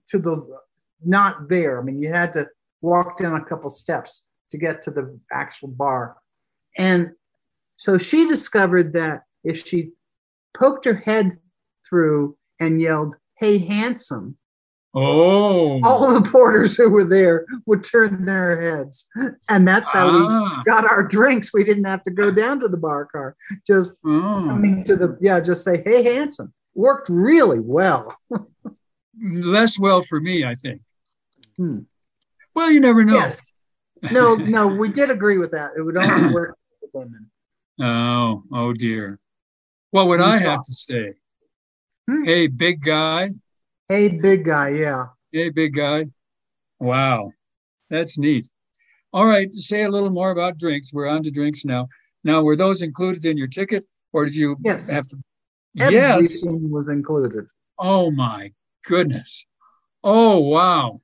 to 0.09 0.19
the 0.19 0.59
not 1.05 1.49
there. 1.49 1.81
I 1.81 1.85
mean, 1.85 2.01
you 2.01 2.13
had 2.13 2.33
to 2.35 2.49
walk 2.81 3.19
down 3.19 3.41
a 3.41 3.45
couple 3.45 3.71
steps 3.71 4.27
to 4.51 4.59
get 4.59 4.83
to 4.83 4.91
the 4.91 5.19
actual 5.33 5.69
bar. 5.69 6.17
And 6.77 7.13
so 7.77 7.99
she 7.99 8.27
discovered 8.27 8.93
that 8.95 9.23
if 9.45 9.67
she 9.67 9.93
poked 10.55 10.85
her 10.85 10.95
head 10.95 11.39
through 11.89 12.37
and 12.61 12.81
yelled, 12.81 13.15
Hey, 13.39 13.59
handsome, 13.59 14.37
Oh. 15.01 15.81
All 15.85 16.13
the 16.13 16.29
porters 16.29 16.77
who 16.77 16.91
were 16.91 17.05
there 17.05 17.47
would 17.67 17.85
turn 17.85 18.25
their 18.25 18.61
heads. 18.61 19.07
And 19.49 19.67
that's 19.67 19.89
how 19.89 20.09
ah. 20.09 20.63
we 20.65 20.65
got 20.65 20.85
our 20.85 21.07
drinks. 21.07 21.53
We 21.53 21.63
didn't 21.63 21.85
have 21.85 22.03
to 22.05 22.11
go 22.11 22.33
down 22.33 22.59
to 22.61 22.69
the 22.69 22.77
bar 22.77 23.07
car. 23.07 23.37
Just 23.67 24.01
oh. 24.05 24.47
coming 24.49 24.83
to 24.85 24.97
the, 24.97 25.17
yeah, 25.21 25.39
just 25.41 25.63
say, 25.63 25.83
hey, 25.85 26.03
handsome. 26.03 26.53
Worked 26.75 27.09
really 27.09 27.61
well. 27.61 28.17
Less 29.23 29.79
well 29.79 30.01
for 30.01 30.21
me, 30.21 30.45
I 30.45 30.55
think. 30.55 30.81
Hmm. 31.57 31.81
Well, 32.55 32.71
you 32.71 32.81
never 32.81 33.05
know. 33.05 33.15
Yes. 33.15 33.53
No, 34.11 34.35
no, 34.35 34.67
we 34.67 34.89
did 34.89 35.11
agree 35.11 35.39
with 35.39 35.53
that. 35.53 35.73
It 35.77 35.83
would 35.83 35.97
only 35.97 36.35
work 36.35 36.57
for 36.81 37.01
women. 37.01 37.31
Oh, 37.81 38.43
oh 38.53 38.73
dear. 38.73 39.19
What 39.91 40.09
would 40.09 40.21
I 40.21 40.39
have 40.39 40.65
to 40.65 40.73
say? 40.73 41.15
Hmm. 42.11 42.25
Hey, 42.25 42.47
big 42.49 42.83
guy. 42.83 43.31
Hey, 43.89 44.09
big 44.11 44.45
guy. 44.45 44.69
Yeah. 44.71 45.07
Hey, 45.33 45.49
big 45.49 45.75
guy. 45.75 46.09
Wow. 46.79 47.33
That's 47.89 48.19
neat. 48.19 48.47
All 49.15 49.25
right. 49.25 49.51
To 49.51 49.63
say 49.63 49.85
a 49.85 49.89
little 49.89 50.11
more 50.11 50.31
about 50.31 50.59
drinks. 50.59 50.93
We're 50.93 51.09
on 51.09 51.23
to 51.23 51.31
drinks 51.31 51.65
now. 51.65 51.89
Now, 52.23 52.43
were 52.43 52.55
those 52.55 52.83
included 52.83 53.25
in 53.25 53.39
your 53.39 53.47
ticket 53.47 53.87
or 54.13 54.27
did 54.27 54.37
you 54.37 54.57
yes. 54.63 54.91
have 54.91 55.09
to? 55.09 55.17
Everything 55.79 56.03
yes. 56.03 56.45
was 56.45 56.91
included. 56.91 57.47
Oh, 57.79 58.11
my 58.11 58.53
goodness. 58.85 59.47
Oh, 60.05 60.39
wow. 60.39 60.99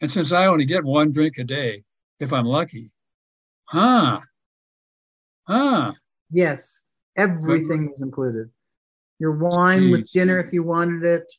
And 0.00 0.08
since 0.08 0.30
I 0.32 0.46
only 0.46 0.66
get 0.66 0.84
one 0.84 1.10
drink 1.10 1.38
a 1.38 1.44
day, 1.44 1.82
if 2.20 2.32
I'm 2.32 2.46
lucky, 2.46 2.90
huh? 3.64 4.20
Huh? 5.48 5.92
Yes. 6.30 6.82
Everything 7.16 7.86
but, 7.86 7.92
was 7.92 8.02
included. 8.02 8.50
Your 9.18 9.32
wine 9.32 9.80
geez. 9.80 9.90
with 9.90 10.12
dinner 10.12 10.38
if 10.38 10.52
you 10.52 10.62
wanted 10.62 11.04
it 11.04 11.32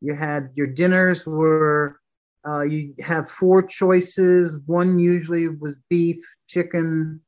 you 0.00 0.14
had 0.14 0.50
your 0.54 0.66
dinners 0.66 1.26
were 1.26 2.00
uh, 2.46 2.62
you 2.62 2.94
have 3.00 3.28
four 3.28 3.62
choices. 3.62 4.56
One 4.66 4.98
usually 4.98 5.48
was 5.48 5.76
beef, 5.90 6.24
chicken, 6.48 7.20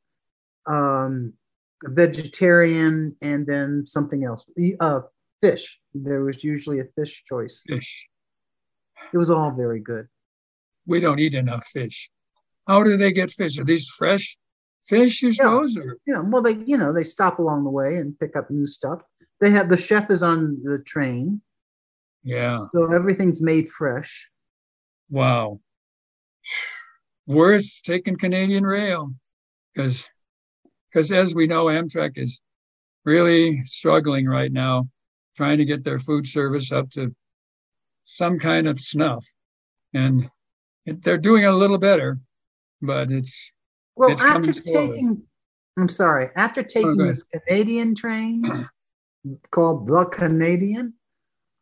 um, 0.67 1.33
vegetarian, 1.85 3.17
and 3.21 3.47
then 3.47 3.85
something 3.85 4.25
else. 4.25 4.47
Uh, 4.81 5.01
fish. 5.41 5.81
There 5.95 6.23
was 6.23 6.45
usually 6.45 6.81
a 6.81 6.85
fish 6.97 7.25
choice. 7.25 7.63
Fish. 7.67 8.09
It 9.13 9.19
was 9.19 9.31
all 9.31 9.51
very 9.51 9.81
good. 9.81 10.07
We 10.87 11.01
don't 11.01 11.19
eat 11.19 11.35
enough 11.35 11.67
fish. 11.67 12.11
How 12.67 12.83
do 12.83 12.97
they 12.97 13.13
get 13.13 13.31
fish? 13.31 13.59
Are 13.59 13.65
these 13.65 13.89
fresh 13.89 14.37
fish, 14.87 15.23
you 15.23 15.33
suppose? 15.33 15.75
Yeah. 15.75 15.83
Or? 15.83 15.97
yeah. 16.07 16.21
Well, 16.21 16.43
they 16.43 16.59
you 16.65 16.77
know 16.77 16.93
they 16.93 17.05
stop 17.05 17.39
along 17.39 17.65
the 17.65 17.71
way 17.71 17.97
and 17.97 18.19
pick 18.19 18.37
up 18.37 18.51
new 18.51 18.67
stuff. 18.67 19.01
They 19.41 19.51
have 19.51 19.69
the 19.69 19.77
chef 19.77 20.11
is 20.11 20.23
on 20.23 20.61
the 20.63 20.79
train. 20.81 21.41
Yeah. 22.29 22.67
So 22.75 22.93
everything's 22.93 23.41
made 23.41 23.71
fresh. 23.71 24.31
Wow. 25.09 25.61
Worth 27.27 27.67
taking 27.85 28.17
Canadian 28.17 28.65
Rail 28.65 29.15
because 29.73 30.07
because 30.93 31.11
as 31.11 31.35
we 31.35 31.47
know, 31.47 31.67
Amtrak 31.67 32.13
is 32.19 32.43
really 33.07 33.63
struggling 33.63 34.27
right 34.27 34.53
now, 34.53 34.89
trying 35.39 35.57
to 35.57 35.65
get 35.65 35.85
their 35.85 35.99
food 35.99 36.27
service 36.27 36.71
up 36.71 36.91
to 36.91 37.15
some 38.05 38.39
kind 38.39 38.69
of 38.69 38.79
snuff, 38.79 39.27
and 39.95 40.31
it, 40.85 41.03
they're 41.03 41.17
doing 41.17 41.47
a 41.47 41.53
little 41.53 41.79
better, 41.79 42.19
but 42.83 43.11
it's 43.11 43.53
well 43.97 44.13
it's 44.13 44.23
after 44.23 44.53
taking. 44.53 45.23
I'm 45.79 45.89
sorry. 45.89 46.27
After 46.37 46.61
oh, 46.61 46.65
taking 46.65 47.01
oh, 47.01 47.07
this 47.07 47.23
Canadian 47.23 47.95
train 47.95 48.43
called 49.51 49.89
the 49.89 50.05
Canadian, 50.07 50.93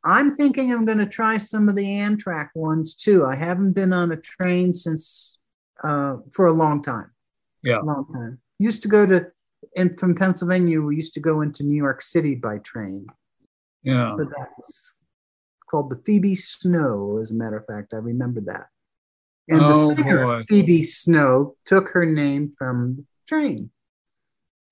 I'm 0.07 0.37
thinking 0.37 0.73
I'm 0.73 0.85
going 0.85 0.99
to 0.99 1.07
try 1.07 1.37
some 1.37 1.69
of 1.69 1.75
the 1.75 1.85
Amtrak 1.85 2.51
ones 2.55 2.95
too. 2.95 3.27
I 3.27 3.35
haven't 3.35 3.73
been 3.73 3.93
on 3.93 4.13
a 4.13 4.17
train 4.17 4.73
since 4.73 5.37
uh, 5.83 6.19
for 6.33 6.47
a 6.47 6.53
long 6.53 6.81
time. 6.81 7.11
Yeah, 7.65 7.79
long 7.79 8.07
time. 8.13 8.39
Used 8.61 8.83
to 8.83 8.89
go 8.89 9.05
to, 9.05 9.27
and 9.77 9.99
from 9.99 10.15
Pennsylvania, 10.15 10.81
we 10.81 10.95
used 10.95 11.13
to 11.15 11.21
go 11.21 11.41
into 11.41 11.65
New 11.65 11.77
York 11.77 12.03
City 12.03 12.37
by 12.37 12.59
train. 12.59 13.05
Yeah, 13.83 14.15
but 14.17 14.29
that's 14.31 14.95
called 15.69 15.91
the 15.91 16.01
Phoebe 16.07 16.37
Snow. 16.37 17.19
As 17.21 17.33
a 17.33 17.35
matter 17.35 17.57
of 17.57 17.67
fact, 17.67 17.93
I 17.93 17.97
remember 17.97 18.41
that. 18.43 18.69
And 19.49 19.61
oh, 19.61 19.89
the 19.89 19.97
singer 19.97 20.25
boy. 20.25 20.43
Phoebe 20.49 20.83
Snow 20.83 21.57
took 21.65 21.89
her 21.89 22.07
name 22.07 22.53
from 22.57 22.95
the 22.97 23.05
train, 23.27 23.71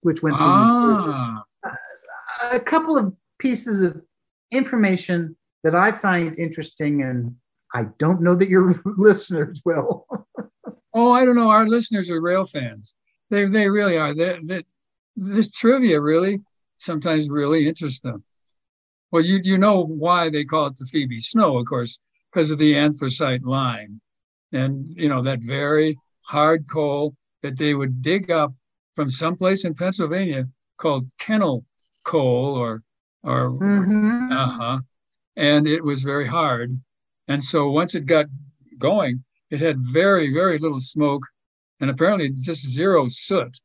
which 0.03 0.23
went 0.23 0.37
through. 0.37 0.47
Ah. 0.47 1.43
A 2.53 2.61
couple 2.61 2.97
of 2.97 3.13
pieces 3.41 3.83
of 3.83 4.01
information 4.55 5.37
that 5.63 5.75
I 5.75 5.93
find 5.93 6.39
interesting, 6.39 7.03
and 7.03 7.35
I 7.73 7.85
don't 7.99 8.23
know 8.23 8.35
that 8.35 8.49
your 8.49 8.81
listeners 8.85 9.63
will. 9.65 10.07
oh, 10.95 11.13
I 11.13 11.25
don't 11.25 11.37
know. 11.37 11.51
Our 11.51 11.67
listeners 11.67 12.11
are 12.11 12.21
rail 12.21 12.45
fans. 12.45 12.97
They 13.31 13.47
they 13.47 13.69
really 13.69 13.97
are. 13.97 14.15
They, 14.15 14.39
they, 14.43 14.63
this 15.17 15.53
trivia 15.53 16.01
really 16.01 16.41
sometimes 16.79 17.29
really 17.29 17.67
interests 17.69 18.01
them. 18.01 18.23
Well, 19.11 19.25
you 19.25 19.41
you 19.43 19.59
know 19.59 19.85
why 19.85 20.31
they 20.31 20.45
call 20.45 20.67
it 20.67 20.77
the 20.77 20.87
Phoebe 20.87 21.21
Snow, 21.21 21.59
of 21.59 21.67
course, 21.67 21.99
because 22.33 22.51
of 22.51 22.59
the 22.59 22.77
anthracite 22.77 23.45
line, 23.45 24.01
and 24.53 24.87
you 24.89 25.09
know 25.09 25.23
that 25.23 25.41
very 25.41 25.97
hard 26.23 26.69
coal 26.69 27.15
that 27.43 27.59
they 27.59 27.75
would 27.75 28.03
dig 28.03 28.31
up 28.31 28.55
from 28.97 29.11
someplace 29.11 29.65
in 29.65 29.75
Pennsylvania 29.75 30.49
called 30.79 31.09
cannel 31.19 31.65
coal 32.05 32.55
or 32.55 32.83
or 33.25 33.51
Mhm. 33.51 34.31
uh 34.33 34.47
huh, 34.47 34.81
and 35.37 35.67
it 35.67 35.83
was 35.85 36.03
very 36.03 36.27
hard, 36.27 36.73
and 37.29 37.43
so 37.43 37.71
once 37.71 37.95
it 37.95 38.07
got 38.07 38.27
going, 38.79 39.25
it 39.51 39.61
had 39.61 39.79
very 39.81 40.33
very 40.33 40.59
little 40.59 40.81
smoke, 40.81 41.23
and 41.81 41.91
apparently 41.91 42.31
just 42.31 42.67
zero 42.67 43.09
soot, 43.09 43.61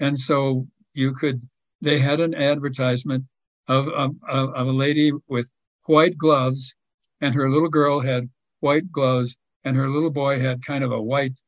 and 0.00 0.18
so 0.18 0.66
you 0.94 1.12
could 1.14 1.42
they 1.80 1.98
had 1.98 2.20
an 2.20 2.34
advertisement 2.34 3.24
of, 3.68 3.88
of, 3.88 4.16
of 4.28 4.50
of 4.50 4.66
a 4.66 4.72
lady 4.72 5.12
with 5.28 5.50
white 5.86 6.16
gloves, 6.18 6.74
and 7.20 7.34
her 7.34 7.48
little 7.48 7.68
girl 7.68 8.00
had 8.00 8.28
white 8.60 8.90
gloves, 8.90 9.36
and 9.64 9.76
her 9.76 9.88
little 9.88 10.10
boy 10.10 10.38
had 10.38 10.64
kind 10.64 10.82
of 10.84 10.92
a 10.92 11.02
white 11.02 11.40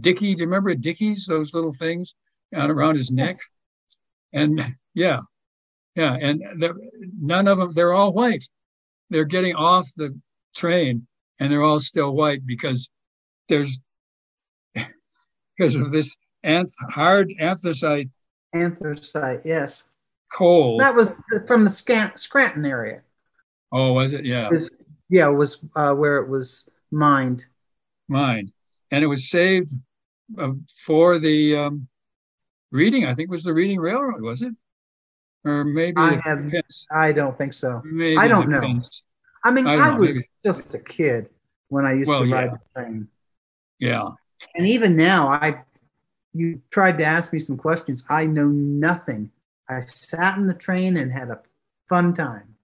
dicky. 0.00 0.34
Do 0.34 0.40
you 0.40 0.46
remember 0.46 0.74
dickies? 0.74 1.26
Those 1.26 1.54
little 1.54 1.72
things 1.72 2.14
on 2.54 2.70
around 2.70 2.96
his 2.96 3.10
neck, 3.10 3.36
and 4.32 4.76
yeah, 4.94 5.20
yeah, 5.94 6.16
and 6.20 6.42
none 7.18 7.48
of 7.48 7.58
them. 7.58 7.72
They're 7.72 7.92
all 7.92 8.12
white. 8.12 8.48
They're 9.10 9.24
getting 9.24 9.54
off 9.54 9.88
the 9.96 10.18
train, 10.54 11.06
and 11.38 11.52
they're 11.52 11.62
all 11.62 11.80
still 11.80 12.14
white 12.14 12.46
because 12.46 12.88
there's 13.48 13.80
because 14.74 15.74
of 15.74 15.90
this 15.90 16.16
anth- 16.44 16.72
hard 16.90 17.32
anthracite 17.38 18.08
Anthracite, 18.54 19.40
yes. 19.44 19.84
coal. 20.32 20.78
That 20.78 20.94
was 20.94 21.16
from 21.46 21.64
the 21.64 21.70
Scant- 21.70 22.18
Scranton 22.18 22.64
area. 22.66 23.02
Oh, 23.72 23.94
was 23.94 24.12
it? 24.12 24.24
Yeah, 24.26 24.46
It 24.46 24.52
was, 24.52 24.70
yeah, 25.08 25.28
it 25.28 25.32
was 25.32 25.58
uh, 25.74 25.94
where 25.94 26.18
it 26.18 26.28
was 26.28 26.68
mined. 26.90 27.46
Mined. 28.08 28.52
And 28.90 29.02
it 29.02 29.06
was 29.06 29.30
saved 29.30 29.72
uh, 30.38 30.52
for 30.84 31.18
the 31.18 31.56
um, 31.56 31.88
reading. 32.70 33.06
I 33.06 33.14
think 33.14 33.28
it 33.28 33.30
was 33.30 33.44
the 33.44 33.54
Reading 33.54 33.80
Railroad, 33.80 34.20
was 34.20 34.42
it? 34.42 34.52
Or 35.44 35.64
maybe 35.64 35.96
I 35.96 36.14
have- 36.24 36.48
Pence- 36.50 36.86
I 36.90 37.12
don't 37.12 37.36
think 37.36 37.52
so. 37.54 37.82
maybe 37.84 38.16
I 38.16 38.28
don't 38.28 38.48
know. 38.48 38.60
Pence. 38.60 39.02
I 39.44 39.50
mean, 39.50 39.66
I 39.66 39.74
I, 39.74 39.90
know, 39.90 39.96
was 40.00 40.14
maybe. 40.16 40.26
just 40.44 40.74
a 40.74 40.78
kid 40.78 41.28
when 41.68 41.84
I 41.84 41.94
used 41.94 42.08
Well, 42.10 42.24
to 42.24 42.30
ride 42.32 42.44
yeah. 42.52 42.56
the 42.74 42.80
train. 42.80 43.08
Yeah. 43.80 44.08
And 44.54 44.66
even 44.66 44.96
now, 44.96 45.28
I 45.28 45.64
you 46.34 46.62
tried 46.70 46.96
to 46.98 47.04
ask 47.04 47.32
me 47.32 47.38
some 47.38 47.56
questions. 47.56 48.04
I 48.08 48.26
know 48.26 48.46
nothing. 48.46 49.30
I 49.68 49.80
sat 49.80 50.38
in 50.38 50.46
the 50.46 50.54
train 50.54 50.96
and 50.96 51.12
had 51.12 51.28
a 51.30 51.40
fun 51.88 52.14
time. 52.14 52.54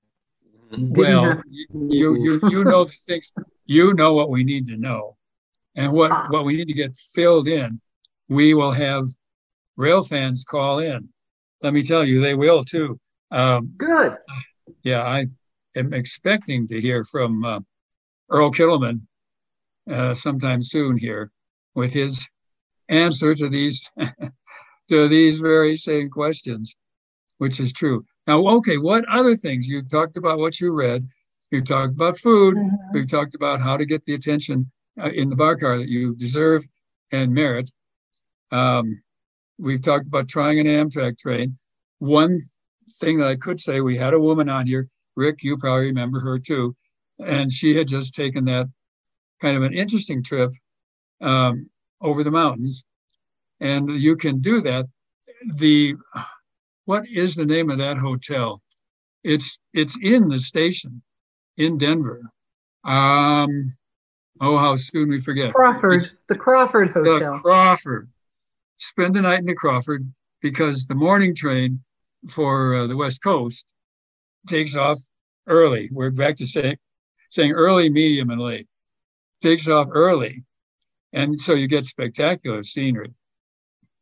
Didn't 0.71 0.97
well, 0.97 1.43
you 1.75 2.15
you 2.17 2.41
you 2.51 2.65
know 2.65 2.85
things. 2.85 3.33
You 3.67 3.93
know 3.95 4.13
what 4.15 4.31
we 4.31 4.45
need 4.45 4.67
to 4.69 4.77
know, 4.77 5.17
and 5.75 5.93
what 5.93 6.13
Ah. 6.13 6.27
what 6.31 6.45
we 6.45 6.57
need 6.57 6.67
to 6.69 6.75
get 6.75 6.95
filled 6.97 7.49
in. 7.49 7.81
We 8.29 8.55
will 8.55 8.73
have 8.73 9.07
rail 9.77 10.03
fans 10.03 10.45
call 10.45 10.79
in. 10.79 11.09
Let 11.63 11.73
me 11.75 11.83
tell 11.83 12.05
you, 12.05 12.21
they 12.21 12.35
will 12.35 12.63
too. 12.65 12.99
Um, 13.31 13.73
Good. 13.77 14.17
yeah, 14.85 15.03
I 15.03 15.27
am 15.75 15.93
expecting 15.93 16.69
to 16.69 16.81
hear 16.81 17.05
from 17.05 17.45
uh, 17.45 17.61
Earl 18.31 18.53
Kittleman 18.53 19.01
uh, 19.91 20.15
sometime 20.15 20.63
soon 20.63 20.97
here 20.97 21.31
with 21.75 21.93
his 21.93 22.29
answer 22.89 23.35
to 23.35 23.49
these 23.49 23.91
to 24.89 25.09
these 25.09 25.41
very 25.41 25.77
same 25.77 26.09
questions, 26.11 26.75
which 27.39 27.61
is 27.61 27.73
true. 27.73 28.05
Now, 28.27 28.47
okay, 28.59 28.77
what 28.77 29.05
other 29.09 29.37
things 29.37 29.67
you 29.67 29.83
talked 29.83 30.17
about? 30.17 30.39
What 30.39 30.61
you 30.61 30.73
read, 30.73 31.09
you 31.51 31.61
talked 31.63 31.95
about 31.95 32.19
food. 32.19 32.57
Mhm. 32.57 32.71
We've 32.93 33.09
talked 33.09 33.35
about 33.35 33.61
how 33.61 33.77
to 33.77 33.85
get 33.85 34.05
the 34.05 34.15
attention 34.15 34.71
uh, 35.01 35.11
in 35.11 35.29
the 35.29 35.37
bar 35.37 35.57
car 35.57 35.79
that 35.79 35.89
you 35.89 36.15
deserve 36.15 36.67
and 37.11 37.33
merit. 37.33 37.71
Um, 38.51 39.03
we've 39.59 39.83
talked 39.83 40.07
about 40.07 40.29
trying 40.29 40.59
an 40.61 40.67
Amtrak 40.67 41.19
train. 41.19 41.57
One 41.99 42.41
thing 43.01 43.19
that 43.19 43.29
I 43.29 43.37
could 43.37 43.61
say, 43.61 43.81
we 43.81 43.97
had 43.97 44.15
a 44.15 44.21
woman 44.21 44.49
on 44.49 44.67
here, 44.67 44.89
Rick, 45.17 45.43
you 45.43 45.57
probably 45.59 45.87
remember 45.87 46.21
her 46.21 46.39
too, 46.39 46.77
and 47.19 47.51
she 47.51 47.75
had 47.77 47.89
just 47.89 48.15
taken 48.15 48.45
that 48.47 48.67
kind 49.41 49.57
of 49.57 49.63
an 49.63 49.73
interesting 49.75 50.23
trip 50.23 50.53
um, 51.21 51.69
over 52.01 52.23
the 52.23 52.31
mountains, 52.31 52.85
and 53.61 53.91
you 53.91 54.17
can 54.17 54.41
do 54.41 54.61
that. 54.63 54.87
The 55.57 55.95
what 56.85 57.07
is 57.09 57.35
the 57.35 57.45
name 57.47 57.71
of 57.71 57.79
that 57.79 57.99
hotel? 57.99 58.63
It's 59.25 59.59
it's 59.75 59.97
in 60.01 60.29
the 60.29 60.39
station 60.39 61.03
in 61.57 61.77
Denver. 61.79 62.23
Um, 62.85 63.77
oh, 64.41 64.57
how 64.59 64.77
soon 64.77 65.09
we 65.11 65.21
forget. 65.21 65.53
Crawford, 65.53 65.95
It's 65.95 66.15
the 66.29 66.37
Crawford 66.37 66.89
Hotel. 66.91 67.05
the 67.05 67.13
Hotel. 67.27 67.41
Crawford. 67.41 68.09
Spend 68.79 69.17
the 69.17 69.23
night 69.23 69.41
in 69.41 69.47
the 69.47 69.55
Crawford 69.55 70.11
because 70.41 70.87
the 70.87 70.95
morning 70.95 71.35
train 71.35 71.81
for 72.29 72.75
uh, 72.75 72.87
the 72.87 72.97
West 72.97 73.23
Coast 73.23 73.67
takes 74.47 74.77
off 74.77 74.99
early. 75.49 75.89
We're 75.93 76.11
back 76.11 76.37
to 76.37 76.47
say, 76.47 76.77
saying 77.29 77.53
early, 77.53 77.91
medium, 77.91 78.31
and 78.31 78.41
late. 78.41 78.69
Takes 79.43 79.69
off 79.69 79.89
early. 79.93 80.45
And 81.13 81.41
so 81.41 81.55
you 81.55 81.67
get 81.67 81.87
spectacular 81.87 82.63
scenery. 82.63 83.13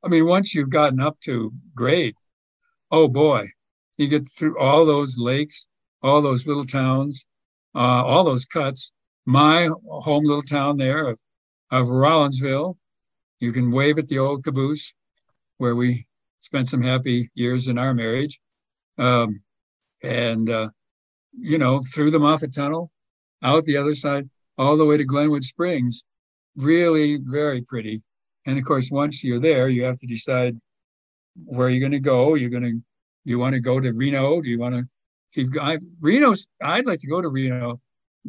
I 0.05 0.09
mean, 0.09 0.27
once 0.27 0.55
you've 0.55 0.71
gotten 0.71 1.01
up 1.01 1.19
to 1.21 1.53
grade, 1.75 2.15
oh 2.91 3.09
boy, 3.09 3.47
you 3.97 4.09
get 4.09 4.29
through 4.29 4.59
all 4.59 4.85
those 4.85 5.17
lakes, 5.19 5.69
all 6.03 6.21
those 6.21 6.47
little 6.47 6.67
towns, 6.67 7.27
uh, 7.75 8.05
all 8.05 8.25
those 8.25 8.45
cuts. 8.45 8.93
My 9.25 9.69
home 9.89 10.25
little 10.25 10.43
town 10.43 10.77
there 10.77 11.09
of, 11.09 11.19
of 11.71 11.87
Rollinsville, 11.87 12.77
you 13.40 13.53
can 13.53 13.70
wave 13.70 13.99
at 13.99 14.07
the 14.07 14.18
old 14.18 14.44
caboose 14.44 14.94
where 15.59 15.77
we 15.77 16.07
spent 16.40 16.68
some 16.68 16.83
happy 16.83 17.31
years 17.35 17.68
in 17.68 17.79
our 17.79 17.94
marriage. 17.94 18.40
Um, 18.99 19.42
and, 20.03 20.49
uh, 20.49 20.68
you 21.38 21.59
know, 21.59 21.83
through 21.92 22.11
the 22.11 22.18
Moffat 22.18 22.55
Tunnel, 22.55 22.90
out 23.42 23.64
the 23.64 23.77
other 23.77 23.94
side, 23.94 24.29
all 24.59 24.77
the 24.77 24.85
way 24.85 24.96
to 24.96 25.05
Glenwood 25.05 25.44
Springs. 25.44 26.03
Really 26.57 27.18
very 27.22 27.61
pretty. 27.62 28.03
And 28.46 28.59
of 28.59 28.64
course, 28.64 28.90
once 28.90 29.22
you're 29.22 29.40
there, 29.40 29.68
you 29.68 29.85
have 29.85 29.99
to 29.99 30.07
decide 30.07 30.57
where 31.44 31.68
you're 31.68 31.81
going 31.81 31.92
to 31.92 32.01
go. 32.01 32.35
You're 32.35 32.51
going 32.51 32.62
to, 32.62 32.72
do 32.72 32.83
you 33.27 33.38
want 33.38 33.55
to 33.55 33.61
go 33.61 33.81
to 33.81 33.92
Reno? 33.92 34.40
Do 34.40 34.49
you 34.49 34.59
want 34.59 34.75
to 34.75 34.85
keep 35.35 35.51
going? 35.51 35.81
Reno's, 36.01 36.46
I'd 36.62 36.87
like 36.87 37.01
to 37.01 37.09
go 37.09 37.20
to 37.20 37.29
Reno. 37.29 37.81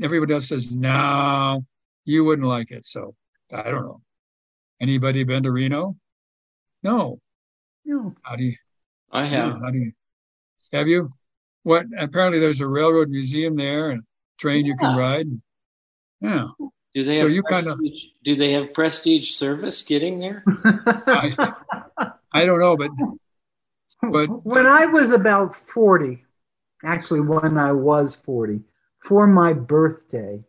Everybody 0.02 0.34
else 0.34 0.50
says, 0.50 0.72
no, 0.72 1.64
you 2.04 2.26
wouldn't 2.26 2.48
like 2.48 2.72
it. 2.72 2.86
So 2.86 3.16
I 3.54 3.64
don't 3.64 3.86
know. 3.86 4.02
Anybody 4.82 5.24
been 5.24 5.44
to 5.44 5.52
Reno? 5.52 5.96
No. 6.84 7.20
No. 7.86 8.14
How 8.22 8.36
do 8.36 8.44
you, 8.44 8.54
I 9.12 9.24
yeah, 9.24 9.30
have. 9.46 9.54
how 9.62 9.72
do 9.72 9.78
you, 9.80 9.92
have 10.74 10.88
you? 10.88 11.12
What, 11.64 11.86
apparently 11.98 12.40
there's 12.40 12.62
a 12.62 12.68
railroad 12.68 13.10
museum 13.10 13.56
there 13.56 13.90
and 13.92 14.04
train 14.38 14.66
you 14.66 14.76
can 14.76 14.96
ride. 14.96 15.28
Yeah. 16.22 16.48
Do 16.94 17.04
they 17.04 17.16
So 17.18 17.24
have 17.24 17.32
you 17.32 17.44
kinda- 17.44 17.76
prestige, 17.76 18.04
do 18.24 18.36
they 18.36 18.52
have 18.54 18.74
prestige 18.74 19.32
service 19.32 19.82
getting 19.84 20.20
there? 20.20 20.44
I, 21.08 21.32
I 22.34 22.46
don't 22.46 22.60
know, 22.60 22.78
but 22.78 22.92
But- 24.02 24.46
when 24.46 24.66
I 24.66 24.86
was 24.86 25.12
about 25.12 25.56
40, 25.56 26.24
actually, 26.86 27.22
when 27.22 27.58
I 27.58 27.72
was 27.72 28.16
40, 28.16 28.62
for 29.04 29.28
my 29.28 29.54
birthday, 29.54 30.44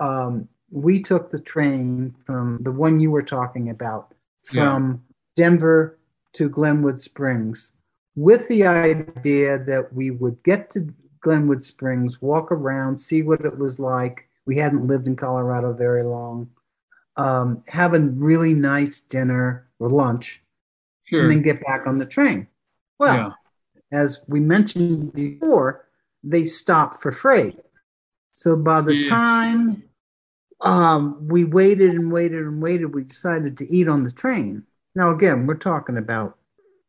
um, 0.00 0.48
we 0.70 1.00
took 1.00 1.30
the 1.30 1.40
train 1.40 2.14
from 2.26 2.58
the 2.62 2.72
one 2.72 3.00
you 3.00 3.10
were 3.10 3.22
talking 3.22 3.70
about 3.70 4.14
from 4.44 5.02
Denver 5.36 5.98
to 6.34 6.48
Glenwood 6.48 7.00
Springs 7.00 7.72
with 8.16 8.48
the 8.48 8.66
idea 8.66 9.58
that 9.58 9.92
we 9.92 10.10
would 10.10 10.42
get 10.42 10.70
to 10.70 10.92
Glenwood 11.20 11.62
Springs, 11.62 12.20
walk 12.20 12.50
around, 12.50 12.96
see 12.96 13.22
what 13.22 13.44
it 13.44 13.58
was 13.58 13.78
like. 13.78 14.28
We 14.46 14.56
hadn't 14.56 14.86
lived 14.86 15.06
in 15.06 15.16
Colorado 15.16 15.72
very 15.72 16.02
long. 16.02 16.50
Um, 17.16 17.62
have 17.68 17.94
a 17.94 18.00
really 18.00 18.54
nice 18.54 19.00
dinner 19.00 19.68
or 19.78 19.88
lunch, 19.88 20.42
sure. 21.04 21.20
and 21.20 21.30
then 21.30 21.42
get 21.42 21.64
back 21.64 21.86
on 21.86 21.98
the 21.98 22.06
train. 22.06 22.46
Well, 22.98 23.14
yeah. 23.14 23.98
as 23.98 24.20
we 24.28 24.40
mentioned 24.40 25.12
before, 25.12 25.86
they 26.22 26.44
stop 26.44 27.00
for 27.00 27.10
freight. 27.10 27.58
So 28.32 28.54
by 28.54 28.80
the 28.80 28.96
yes. 28.96 29.08
time 29.08 29.82
um, 30.60 31.26
we 31.28 31.44
waited 31.44 31.90
and 31.90 32.10
waited 32.12 32.46
and 32.46 32.62
waited, 32.62 32.94
we 32.94 33.04
decided 33.04 33.56
to 33.58 33.68
eat 33.72 33.88
on 33.88 34.04
the 34.04 34.10
train. 34.10 34.64
Now, 34.94 35.10
again, 35.10 35.46
we're 35.46 35.56
talking 35.56 35.96
about 35.96 36.36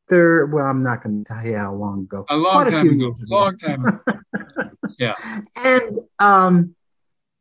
third. 0.09 0.51
Well, 0.51 0.65
I'm 0.65 0.81
not 0.81 1.03
going 1.03 1.23
to 1.23 1.33
tell 1.33 1.45
you 1.45 1.55
how 1.55 1.73
long 1.73 2.01
ago. 2.01 2.25
A 2.29 2.37
long 2.37 2.63
Quite 2.63 2.71
time 2.71 2.89
a 2.89 2.91
ago. 2.91 3.15
Long 3.27 3.57
time 3.57 3.85
ago. 3.85 4.19
yeah. 4.99 5.15
And 5.57 5.97
um, 6.17 6.75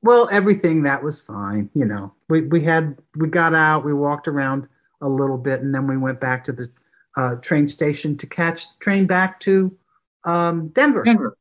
well, 0.02 0.28
everything 0.30 0.82
that 0.82 1.02
was 1.02 1.20
fine. 1.20 1.70
You 1.74 1.86
know, 1.86 2.12
we 2.28 2.42
we 2.42 2.60
had 2.60 2.98
we 3.16 3.28
got 3.28 3.54
out, 3.54 3.84
we 3.84 3.94
walked 3.94 4.28
around 4.28 4.68
a 5.00 5.08
little 5.08 5.38
bit, 5.38 5.60
and 5.60 5.74
then 5.74 5.86
we 5.86 5.96
went 5.96 6.20
back 6.20 6.44
to 6.44 6.52
the 6.52 6.70
uh, 7.16 7.36
train 7.36 7.66
station 7.66 8.16
to 8.18 8.26
catch 8.26 8.68
the 8.68 8.76
train 8.80 9.06
back 9.06 9.40
to 9.40 9.76
um, 10.24 10.68
Denver, 10.68 11.02
Denver, 11.02 11.36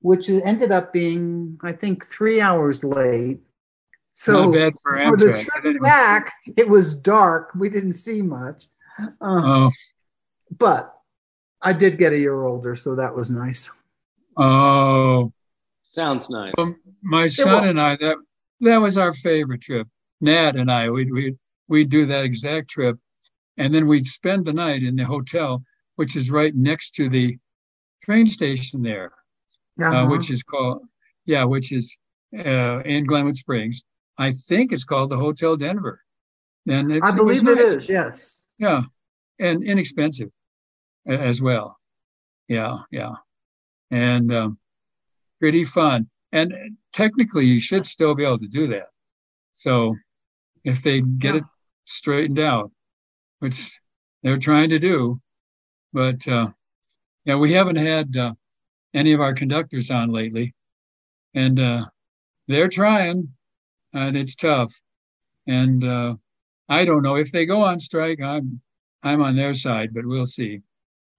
which 0.00 0.28
ended 0.28 0.72
up 0.72 0.92
being, 0.92 1.58
I 1.62 1.72
think, 1.72 2.06
three 2.06 2.40
hours 2.40 2.82
late. 2.82 3.40
So 4.12 4.52
bad 4.52 4.74
for, 4.82 4.98
for 4.98 5.16
the 5.16 5.32
trip 5.32 5.64
anyway. 5.64 5.80
back, 5.80 6.34
it 6.56 6.68
was 6.68 6.94
dark. 6.94 7.50
We 7.54 7.70
didn't 7.70 7.94
see 7.94 8.20
much. 8.20 8.68
Uh, 8.98 9.08
oh. 9.22 9.70
But 10.58 10.94
I 11.62 11.72
did 11.72 11.96
get 11.96 12.12
a 12.12 12.18
year 12.18 12.42
older, 12.42 12.74
so 12.74 12.94
that 12.94 13.14
was 13.14 13.30
nice. 13.30 13.70
Oh, 14.36 15.32
sounds 15.88 16.28
nice. 16.28 16.52
Well, 16.58 16.74
my 17.02 17.26
son 17.26 17.64
and 17.64 17.80
I 17.80 17.96
that 17.96 18.16
that 18.60 18.76
was 18.76 18.98
our 18.98 19.12
favorite 19.14 19.62
trip. 19.62 19.88
Nat 20.20 20.56
and 20.56 20.70
I 20.70 20.90
we 20.90 21.10
we 21.10 21.36
we'd 21.68 21.88
do 21.88 22.04
that 22.06 22.24
exact 22.24 22.70
trip, 22.70 22.98
and 23.56 23.74
then 23.74 23.86
we'd 23.86 24.06
spend 24.06 24.44
the 24.44 24.52
night 24.52 24.82
in 24.82 24.94
the 24.94 25.04
hotel, 25.04 25.62
which 25.96 26.16
is 26.16 26.30
right 26.30 26.54
next 26.54 26.94
to 26.96 27.08
the 27.08 27.38
train 28.02 28.26
station 28.26 28.82
there, 28.82 29.12
uh, 29.80 29.86
uh-huh. 29.86 29.96
uh, 29.96 30.06
which 30.06 30.30
is 30.30 30.42
called 30.42 30.82
yeah, 31.24 31.44
which 31.44 31.72
is 31.72 31.96
uh, 32.38 32.82
in 32.84 33.04
Glenwood 33.04 33.36
Springs. 33.36 33.82
I 34.18 34.32
think 34.32 34.72
it's 34.72 34.84
called 34.84 35.10
the 35.10 35.16
Hotel 35.16 35.56
Denver. 35.56 36.00
And 36.68 36.92
it's. 36.92 37.06
I 37.06 37.14
believe 37.14 37.46
it, 37.48 37.56
nice. 37.56 37.66
is. 37.66 37.88
Yes. 37.88 38.40
Yeah, 38.58 38.82
and 39.38 39.64
inexpensive 39.64 40.28
as 41.06 41.42
well. 41.42 41.76
Yeah, 42.48 42.78
yeah, 42.90 43.14
and 43.90 44.32
um, 44.32 44.58
pretty 45.40 45.64
fun. 45.64 46.08
And 46.30 46.54
technically, 46.92 47.46
you 47.46 47.60
should 47.60 47.86
still 47.86 48.14
be 48.14 48.24
able 48.24 48.38
to 48.38 48.48
do 48.48 48.68
that. 48.68 48.86
So, 49.54 49.96
if 50.64 50.82
they 50.82 51.00
get 51.00 51.34
yeah. 51.34 51.40
it 51.40 51.44
straightened 51.84 52.38
out, 52.38 52.70
which 53.40 53.78
they're 54.22 54.38
trying 54.38 54.68
to 54.70 54.78
do, 54.78 55.20
but 55.92 56.26
uh, 56.28 56.48
yeah, 57.24 57.36
we 57.36 57.52
haven't 57.52 57.76
had 57.76 58.16
uh, 58.16 58.34
any 58.94 59.12
of 59.12 59.20
our 59.20 59.34
conductors 59.34 59.90
on 59.90 60.10
lately, 60.10 60.54
and 61.34 61.58
uh, 61.58 61.84
they're 62.46 62.68
trying, 62.68 63.28
and 63.92 64.16
it's 64.16 64.34
tough. 64.34 64.72
And 65.46 65.84
uh, 65.84 66.14
I 66.68 66.84
don't 66.84 67.02
know 67.02 67.16
if 67.16 67.32
they 67.32 67.46
go 67.46 67.62
on 67.62 67.80
strike. 67.80 68.20
I'm 68.20 68.60
I'm 69.02 69.22
on 69.22 69.36
their 69.36 69.54
side, 69.54 69.92
but 69.92 70.06
we'll 70.06 70.26
see. 70.26 70.60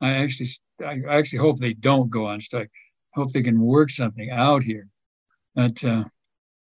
I 0.01 0.13
actually 0.13 0.49
I 0.85 1.01
actually 1.07 1.39
hope 1.39 1.59
they 1.59 1.73
don't 1.73 2.09
go 2.09 2.25
on 2.25 2.41
strike. 2.41 2.71
I 3.15 3.19
Hope 3.19 3.31
they 3.31 3.43
can 3.43 3.61
work 3.61 3.89
something 3.89 4.29
out 4.31 4.63
here. 4.63 4.87
But 5.55 5.83
uh, 5.83 6.05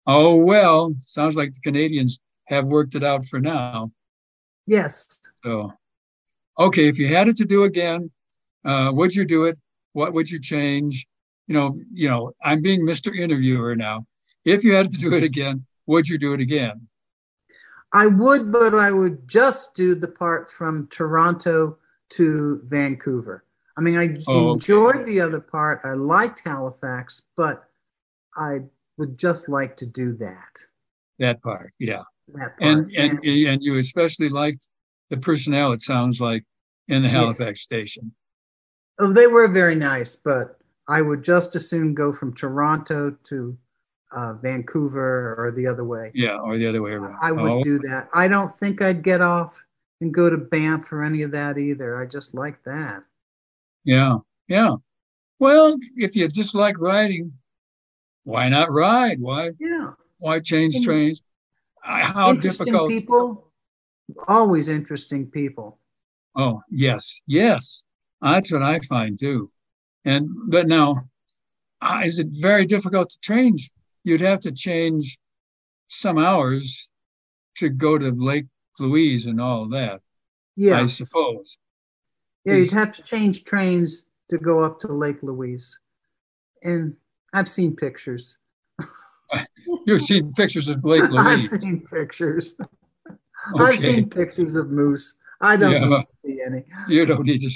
oh 0.06 0.36
well, 0.36 0.94
sounds 1.00 1.36
like 1.36 1.52
the 1.52 1.60
Canadians 1.60 2.20
have 2.46 2.66
worked 2.68 2.94
it 2.94 3.04
out 3.04 3.24
for 3.24 3.40
now. 3.40 3.92
Yes. 4.66 5.06
So, 5.44 5.72
okay, 6.58 6.88
if 6.88 6.98
you 6.98 7.08
had 7.08 7.28
it 7.28 7.36
to 7.36 7.44
do 7.44 7.64
again, 7.64 8.10
uh, 8.64 8.90
would 8.92 9.14
you 9.14 9.24
do 9.24 9.44
it? 9.44 9.58
What 9.92 10.12
would 10.12 10.30
you 10.30 10.40
change? 10.40 11.06
You 11.46 11.54
know, 11.54 11.74
you 11.92 12.08
know, 12.08 12.32
I'm 12.42 12.62
being 12.62 12.82
Mr. 12.82 13.16
Interviewer 13.16 13.76
now. 13.76 14.06
If 14.44 14.64
you 14.64 14.74
had 14.74 14.90
to 14.90 14.98
do 14.98 15.14
it 15.14 15.22
again, 15.22 15.64
would 15.86 16.08
you 16.08 16.18
do 16.18 16.32
it 16.32 16.40
again? 16.40 16.88
I 17.92 18.06
would, 18.06 18.50
but 18.50 18.74
I 18.74 18.90
would 18.90 19.28
just 19.28 19.74
do 19.74 19.94
the 19.94 20.08
part 20.08 20.50
from 20.50 20.88
Toronto 20.88 21.78
to 22.10 22.60
Vancouver. 22.64 23.44
I 23.76 23.80
mean, 23.80 23.98
I 23.98 24.16
oh, 24.28 24.54
enjoyed 24.54 24.96
okay. 24.96 25.04
the 25.04 25.20
other 25.20 25.40
part. 25.40 25.80
I 25.84 25.92
liked 25.94 26.40
Halifax, 26.40 27.22
but 27.36 27.64
I 28.36 28.60
would 28.98 29.18
just 29.18 29.48
like 29.48 29.76
to 29.76 29.86
do 29.86 30.14
that. 30.14 30.58
That 31.18 31.42
part, 31.42 31.72
yeah. 31.78 32.02
That 32.28 32.58
part. 32.58 32.60
And, 32.60 32.90
and 32.96 33.18
and 33.24 33.46
and 33.46 33.62
you 33.62 33.76
especially 33.76 34.28
liked 34.28 34.68
the 35.10 35.16
personnel. 35.16 35.72
It 35.72 35.82
sounds 35.82 36.20
like 36.20 36.44
in 36.88 37.02
the 37.02 37.08
Halifax 37.08 37.60
yeah. 37.60 37.76
station. 37.76 38.12
Oh, 38.98 39.12
they 39.12 39.26
were 39.26 39.48
very 39.48 39.74
nice, 39.74 40.14
but 40.14 40.58
I 40.88 41.00
would 41.00 41.22
just 41.22 41.56
as 41.56 41.68
soon 41.68 41.94
go 41.94 42.12
from 42.12 42.34
Toronto 42.34 43.16
to 43.24 43.56
uh, 44.14 44.34
Vancouver 44.34 45.34
or 45.38 45.52
the 45.52 45.66
other 45.66 45.84
way. 45.84 46.10
Yeah, 46.14 46.36
or 46.38 46.58
the 46.58 46.66
other 46.66 46.82
way 46.82 46.92
around. 46.92 47.16
I 47.22 47.32
would 47.32 47.50
oh. 47.50 47.62
do 47.62 47.78
that. 47.80 48.08
I 48.14 48.28
don't 48.28 48.50
think 48.50 48.82
I'd 48.82 49.02
get 49.02 49.20
off 49.20 49.62
and 50.00 50.12
go 50.12 50.28
to 50.28 50.36
Banff 50.36 50.92
or 50.92 51.02
any 51.02 51.22
of 51.22 51.30
that 51.32 51.58
either. 51.58 51.96
I 51.96 52.06
just 52.06 52.34
like 52.34 52.62
that. 52.64 53.02
Yeah, 53.84 54.18
yeah. 54.48 54.76
Well, 55.38 55.76
if 55.96 56.14
you 56.14 56.28
just 56.28 56.54
like 56.54 56.78
riding, 56.78 57.32
why 58.24 58.48
not 58.48 58.70
ride? 58.70 59.20
Why? 59.20 59.52
Yeah. 59.58 59.92
Why 60.18 60.40
change 60.40 60.76
and 60.76 60.84
trains? 60.84 61.22
How 61.82 62.32
difficult? 62.34 62.90
People, 62.90 63.50
always 64.28 64.68
interesting 64.68 65.26
people. 65.26 65.78
Oh 66.36 66.62
yes, 66.70 67.20
yes. 67.26 67.84
That's 68.20 68.52
what 68.52 68.62
I 68.62 68.78
find 68.80 69.18
too. 69.18 69.50
And 70.04 70.28
but 70.48 70.68
now, 70.68 70.96
uh, 71.80 72.02
is 72.04 72.18
it 72.18 72.28
very 72.30 72.64
difficult 72.66 73.10
to 73.10 73.20
change? 73.20 73.70
You'd 74.04 74.20
have 74.20 74.40
to 74.40 74.52
change 74.52 75.18
some 75.88 76.18
hours 76.18 76.90
to 77.56 77.68
go 77.68 77.98
to 77.98 78.10
Lake 78.10 78.46
Louise 78.78 79.26
and 79.26 79.40
all 79.40 79.68
that. 79.68 80.00
Yeah, 80.56 80.80
I 80.80 80.86
suppose. 80.86 81.58
Yeah, 82.44 82.54
you'd 82.54 82.72
have 82.72 82.92
to 82.92 83.02
change 83.02 83.44
trains 83.44 84.06
to 84.30 84.38
go 84.38 84.62
up 84.62 84.80
to 84.80 84.88
Lake 84.88 85.22
Louise, 85.22 85.78
and 86.62 86.96
I've 87.32 87.48
seen 87.48 87.76
pictures. 87.76 88.38
You've 89.86 90.02
seen 90.02 90.32
pictures 90.32 90.68
of 90.68 90.84
Lake 90.84 91.02
Louise. 91.10 91.52
I've 91.52 91.60
seen 91.60 91.80
pictures. 91.80 92.54
Okay. 93.54 93.64
I've 93.64 93.78
seen 93.80 94.08
pictures 94.08 94.54
of 94.54 94.70
moose. 94.70 95.16
I 95.40 95.56
don't 95.56 95.72
yeah, 95.72 95.80
need 95.80 96.02
to 96.04 96.04
see 96.24 96.40
any. 96.46 96.62
You 96.86 97.04
don't 97.04 97.26
need 97.26 97.40
to, 97.40 97.50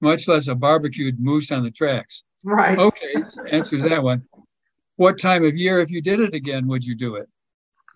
much 0.00 0.28
less 0.28 0.46
a 0.46 0.54
barbecued 0.54 1.18
moose 1.18 1.50
on 1.50 1.64
the 1.64 1.72
tracks. 1.72 2.22
Right. 2.44 2.78
Okay, 2.78 3.14
answer 3.50 3.78
to 3.78 3.88
that 3.88 4.00
one. 4.00 4.22
What 4.96 5.18
time 5.18 5.44
of 5.44 5.56
year, 5.56 5.80
if 5.80 5.90
you 5.90 6.02
did 6.02 6.20
it 6.20 6.34
again, 6.34 6.66
would 6.68 6.84
you 6.84 6.94
do 6.94 7.16
it? 7.16 7.28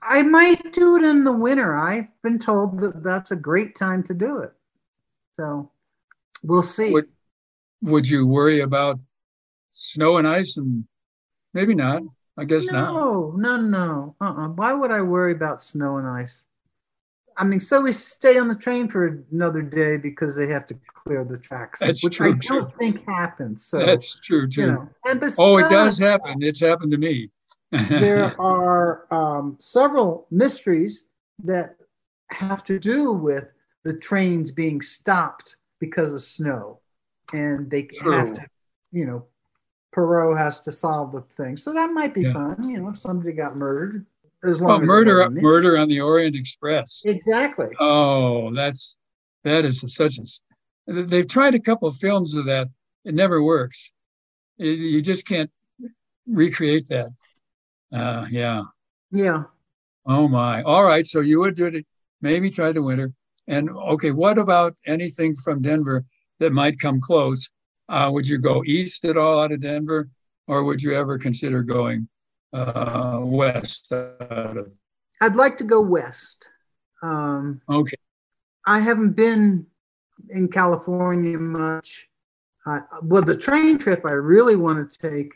I 0.02 0.22
might 0.22 0.72
do 0.72 0.96
it 0.96 1.02
in 1.02 1.24
the 1.24 1.36
winter. 1.36 1.76
I've 1.76 2.08
been 2.22 2.38
told 2.38 2.78
that 2.80 3.02
that's 3.02 3.30
a 3.30 3.36
great 3.36 3.74
time 3.74 4.02
to 4.04 4.14
do 4.14 4.38
it. 4.38 4.52
So 5.32 5.70
we'll 6.42 6.62
see. 6.62 6.92
Would, 6.92 7.08
would 7.82 8.08
you 8.08 8.26
worry 8.26 8.60
about 8.60 8.98
snow 9.72 10.18
and 10.18 10.26
ice? 10.26 10.56
And 10.56 10.84
maybe 11.54 11.74
not. 11.74 12.02
I 12.38 12.44
guess 12.44 12.70
no, 12.70 12.80
not. 12.80 12.92
No, 12.92 13.30
no, 13.36 13.56
no. 13.56 14.16
Uh-uh. 14.20 14.48
Why 14.50 14.72
would 14.72 14.90
I 14.90 15.02
worry 15.02 15.32
about 15.32 15.62
snow 15.62 15.96
and 15.98 16.06
ice? 16.06 16.44
I 17.38 17.44
mean, 17.44 17.60
so 17.60 17.82
we 17.82 17.92
stay 17.92 18.38
on 18.38 18.48
the 18.48 18.54
train 18.54 18.88
for 18.88 19.24
another 19.30 19.62
day 19.62 19.98
because 19.98 20.34
they 20.34 20.46
have 20.48 20.66
to 20.66 20.74
clear 20.94 21.24
the 21.24 21.38
tracks, 21.38 21.80
That's 21.80 22.02
which 22.02 22.16
true, 22.16 22.32
I 22.32 22.36
don't 22.36 22.74
think 22.78 23.06
happens. 23.06 23.64
So 23.64 23.84
That's 23.84 24.18
true 24.20 24.48
too. 24.48 24.60
You 24.60 24.66
know, 24.66 24.88
besides, 25.04 25.36
oh, 25.38 25.58
it 25.58 25.68
does 25.68 25.98
happen. 25.98 26.42
It's 26.42 26.60
happened 26.60 26.92
to 26.92 26.98
me. 26.98 27.30
there 27.70 28.40
are 28.40 29.06
um, 29.12 29.56
several 29.60 30.26
mysteries 30.30 31.04
that 31.44 31.76
have 32.30 32.64
to 32.64 32.78
do 32.78 33.12
with 33.12 33.44
the 33.84 33.96
trains 33.98 34.50
being 34.50 34.80
stopped 34.80 35.56
because 35.78 36.12
of 36.14 36.20
snow, 36.20 36.80
and 37.32 37.70
they 37.70 37.82
True. 37.84 38.12
have 38.12 38.32
to, 38.34 38.46
you 38.92 39.04
know, 39.04 39.26
Poirot 39.94 40.38
has 40.38 40.60
to 40.60 40.72
solve 40.72 41.12
the 41.12 41.22
thing. 41.22 41.56
So 41.56 41.72
that 41.72 41.92
might 41.92 42.14
be 42.14 42.22
yeah. 42.22 42.32
fun, 42.32 42.68
you 42.68 42.80
know, 42.80 42.88
if 42.88 43.00
somebody 43.00 43.32
got 43.32 43.56
murdered. 43.56 44.06
As 44.46 44.60
long 44.60 44.68
well, 44.68 44.82
as 44.82 44.88
murder, 44.88 45.30
murder 45.30 45.78
on 45.78 45.88
the 45.88 46.00
Orient 46.00 46.36
Express. 46.36 47.02
Exactly. 47.04 47.68
Oh, 47.80 48.54
that's 48.54 48.96
that 49.44 49.64
is 49.64 49.82
such 49.94 50.18
a. 50.18 50.92
They've 50.92 51.26
tried 51.26 51.54
a 51.54 51.60
couple 51.60 51.88
of 51.88 51.96
films 51.96 52.36
of 52.36 52.46
that. 52.46 52.68
It 53.04 53.14
never 53.14 53.42
works. 53.42 53.92
It, 54.58 54.78
you 54.78 55.00
just 55.02 55.26
can't 55.26 55.50
recreate 56.26 56.88
that. 56.88 57.08
Uh, 57.92 58.26
yeah. 58.30 58.62
Yeah. 59.10 59.44
Oh 60.06 60.28
my. 60.28 60.62
All 60.62 60.84
right. 60.84 61.06
So 61.06 61.20
you 61.20 61.40
would 61.40 61.54
do 61.54 61.66
it. 61.66 61.86
Maybe 62.20 62.50
try 62.50 62.72
the 62.72 62.82
winter. 62.82 63.12
And 63.48 63.70
okay, 63.70 64.10
what 64.10 64.38
about 64.38 64.74
anything 64.86 65.34
from 65.36 65.62
Denver 65.62 66.04
that 66.38 66.52
might 66.52 66.78
come 66.78 67.00
close? 67.00 67.50
Uh, 67.88 68.10
would 68.12 68.26
you 68.26 68.38
go 68.38 68.64
east 68.64 69.04
at 69.04 69.16
all 69.16 69.40
out 69.42 69.52
of 69.52 69.60
Denver, 69.60 70.08
or 70.48 70.64
would 70.64 70.82
you 70.82 70.92
ever 70.94 71.18
consider 71.18 71.62
going 71.62 72.08
uh, 72.56 73.20
west 73.22 73.92
out 73.92 74.56
of? 74.56 74.74
I'd 75.20 75.36
like 75.36 75.56
to 75.58 75.64
go 75.64 75.80
west. 75.80 76.50
Um, 77.02 77.60
okay. 77.68 77.96
I 78.66 78.80
haven't 78.80 79.14
been 79.14 79.66
in 80.30 80.48
California 80.48 81.38
much. 81.38 82.08
Uh, 82.66 82.80
well, 83.02 83.22
the 83.22 83.36
train 83.36 83.78
trip 83.78 84.04
I 84.04 84.12
really 84.12 84.56
want 84.56 84.90
to 84.90 84.98
take 84.98 85.34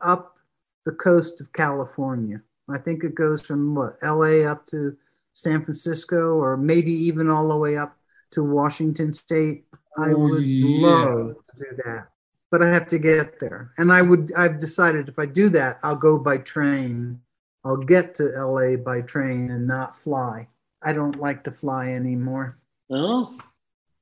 up 0.00 0.36
the 0.84 0.92
coast 0.92 1.40
of 1.40 1.52
California. 1.52 2.42
I 2.68 2.78
think 2.78 3.04
it 3.04 3.14
goes 3.14 3.40
from 3.40 3.74
what 3.74 3.96
LA 4.02 4.42
up 4.42 4.66
to 4.66 4.96
San 5.32 5.64
Francisco, 5.64 6.34
or 6.34 6.56
maybe 6.56 6.92
even 6.92 7.30
all 7.30 7.48
the 7.48 7.56
way 7.56 7.76
up 7.76 7.96
to 8.32 8.42
Washington 8.42 9.12
State. 9.12 9.64
I 9.96 10.10
oh, 10.10 10.18
would 10.18 10.42
yeah. 10.42 10.86
love 10.86 11.36
to 11.56 11.64
do 11.64 11.76
that, 11.84 12.08
but 12.54 12.62
I 12.62 12.72
have 12.72 12.86
to 12.86 13.00
get 13.00 13.40
there. 13.40 13.72
And 13.78 13.92
I 13.92 14.00
would. 14.00 14.32
I've 14.36 14.60
decided 14.60 15.08
if 15.08 15.18
I 15.18 15.26
do 15.26 15.48
that, 15.48 15.80
I'll 15.82 15.96
go 15.96 16.16
by 16.16 16.36
train. 16.36 17.20
I'll 17.64 17.76
get 17.76 18.14
to 18.14 18.26
LA 18.26 18.76
by 18.76 19.00
train 19.00 19.50
and 19.50 19.66
not 19.66 19.96
fly. 19.96 20.46
I 20.80 20.92
don't 20.92 21.18
like 21.18 21.42
to 21.44 21.50
fly 21.50 21.88
anymore. 21.88 22.56
Oh. 22.90 23.36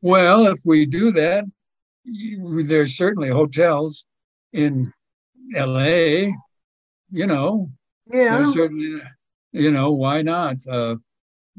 Well, 0.02 0.48
if 0.48 0.60
we 0.66 0.84
do 0.84 1.12
that, 1.12 1.44
there's 2.04 2.94
certainly 2.94 3.30
hotels 3.30 4.04
in 4.52 4.92
LA, 5.54 6.28
you 7.10 7.26
know. 7.26 7.70
Yeah. 8.06 8.44
Certainly, 8.52 9.00
you 9.52 9.72
know, 9.72 9.92
why 9.92 10.20
not 10.20 10.56
uh, 10.70 10.96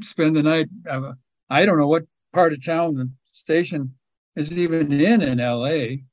spend 0.01 0.35
the 0.35 0.43
night? 0.43 0.69
Uh, 0.87 1.13
I 1.49 1.65
don't 1.65 1.79
know 1.79 1.87
what 1.87 2.03
part 2.33 2.53
of 2.53 2.63
town 2.63 2.93
the 2.93 3.09
station 3.23 3.95
is 4.35 4.59
even 4.59 4.91
in 4.91 5.23
in 5.23 5.39
LA. 5.39 6.03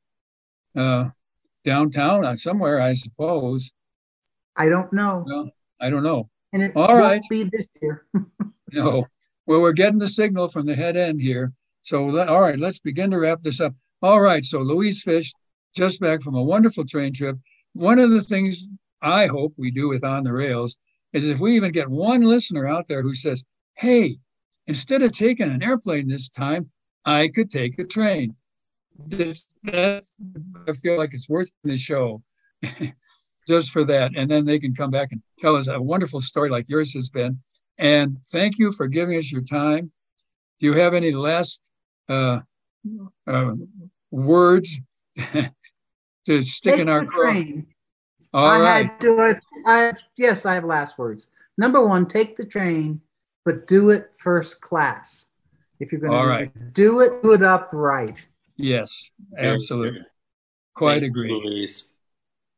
Uh, 0.74 1.10
downtown, 1.64 2.24
uh, 2.24 2.36
somewhere, 2.36 2.80
I 2.80 2.92
suppose. 2.92 3.70
I 4.56 4.68
don't 4.68 4.92
know. 4.92 5.24
Well, 5.26 5.50
I 5.80 5.90
don't 5.90 6.02
know. 6.02 6.28
And 6.52 6.62
it 6.62 6.72
All 6.76 6.96
right. 6.96 7.22
be 7.30 7.44
this 7.44 7.66
year. 7.80 8.06
no. 8.72 9.06
Well, 9.46 9.60
we're 9.60 9.72
getting 9.72 9.98
the 9.98 10.08
signal 10.08 10.48
from 10.48 10.66
the 10.66 10.74
head 10.74 10.96
end 10.96 11.20
here. 11.20 11.52
So, 11.82 12.04
let, 12.04 12.28
all 12.28 12.40
right, 12.40 12.58
let's 12.58 12.78
begin 12.78 13.10
to 13.10 13.18
wrap 13.18 13.42
this 13.42 13.60
up. 13.60 13.74
All 14.02 14.20
right. 14.20 14.44
So, 14.44 14.60
Louise 14.60 15.02
Fish, 15.02 15.32
just 15.74 16.00
back 16.00 16.22
from 16.22 16.34
a 16.34 16.42
wonderful 16.42 16.84
train 16.84 17.12
trip. 17.12 17.36
One 17.72 17.98
of 17.98 18.10
the 18.10 18.22
things 18.22 18.66
I 19.02 19.26
hope 19.26 19.54
we 19.56 19.70
do 19.70 19.88
with 19.88 20.04
On 20.04 20.24
the 20.24 20.32
Rails 20.32 20.76
is 21.12 21.28
if 21.28 21.40
we 21.40 21.56
even 21.56 21.72
get 21.72 21.88
one 21.88 22.20
listener 22.22 22.66
out 22.66 22.86
there 22.88 23.02
who 23.02 23.14
says, 23.14 23.44
hey, 23.74 24.18
instead 24.66 25.02
of 25.02 25.12
taking 25.12 25.50
an 25.50 25.62
airplane 25.62 26.08
this 26.08 26.28
time, 26.28 26.70
I 27.04 27.28
could 27.28 27.50
take 27.50 27.78
a 27.78 27.84
train. 27.84 28.36
This, 29.06 29.46
that's, 29.62 30.14
I 30.68 30.72
feel 30.72 30.96
like 30.96 31.14
it's 31.14 31.28
worth 31.28 31.50
the 31.64 31.76
show 31.76 32.22
just 33.48 33.70
for 33.70 33.84
that. 33.84 34.12
And 34.16 34.30
then 34.30 34.44
they 34.44 34.58
can 34.58 34.74
come 34.74 34.90
back 34.90 35.12
and 35.12 35.22
tell 35.38 35.56
us 35.56 35.68
a 35.68 35.80
wonderful 35.80 36.20
story 36.20 36.50
like 36.50 36.68
yours 36.68 36.92
has 36.94 37.08
been. 37.08 37.38
And 37.78 38.18
thank 38.26 38.58
you 38.58 38.72
for 38.72 38.86
giving 38.86 39.16
us 39.16 39.32
your 39.32 39.42
time. 39.42 39.90
Do 40.60 40.66
you 40.66 40.74
have 40.74 40.94
any 40.94 41.12
last 41.12 41.62
uh, 42.08 42.40
uh, 43.26 43.52
words 44.10 44.78
to 46.26 46.42
stick 46.42 46.74
Take 46.74 46.80
in 46.80 46.88
our 46.88 47.06
train? 47.06 47.66
All 48.32 48.46
I 48.46 48.60
right. 48.60 48.86
Had, 48.86 48.98
do 48.98 49.18
I, 49.18 49.34
I, 49.66 49.92
yes, 50.16 50.46
I 50.46 50.54
have 50.54 50.64
last 50.64 50.98
words. 50.98 51.28
Number 51.58 51.84
one, 51.84 52.06
take 52.06 52.36
the 52.36 52.44
train, 52.44 53.00
but 53.44 53.66
do 53.66 53.90
it 53.90 54.14
first 54.16 54.60
class. 54.60 55.26
If 55.80 55.90
you're 55.90 56.00
going 56.00 56.12
to 56.12 56.28
right. 56.28 56.72
do 56.74 57.00
it, 57.00 57.22
do 57.22 57.32
it 57.32 57.42
upright. 57.42 58.28
Yes, 58.60 59.10
absolutely. 59.38 60.00
Quite 60.74 61.00
Thank 61.00 61.10
agree. 61.10 61.68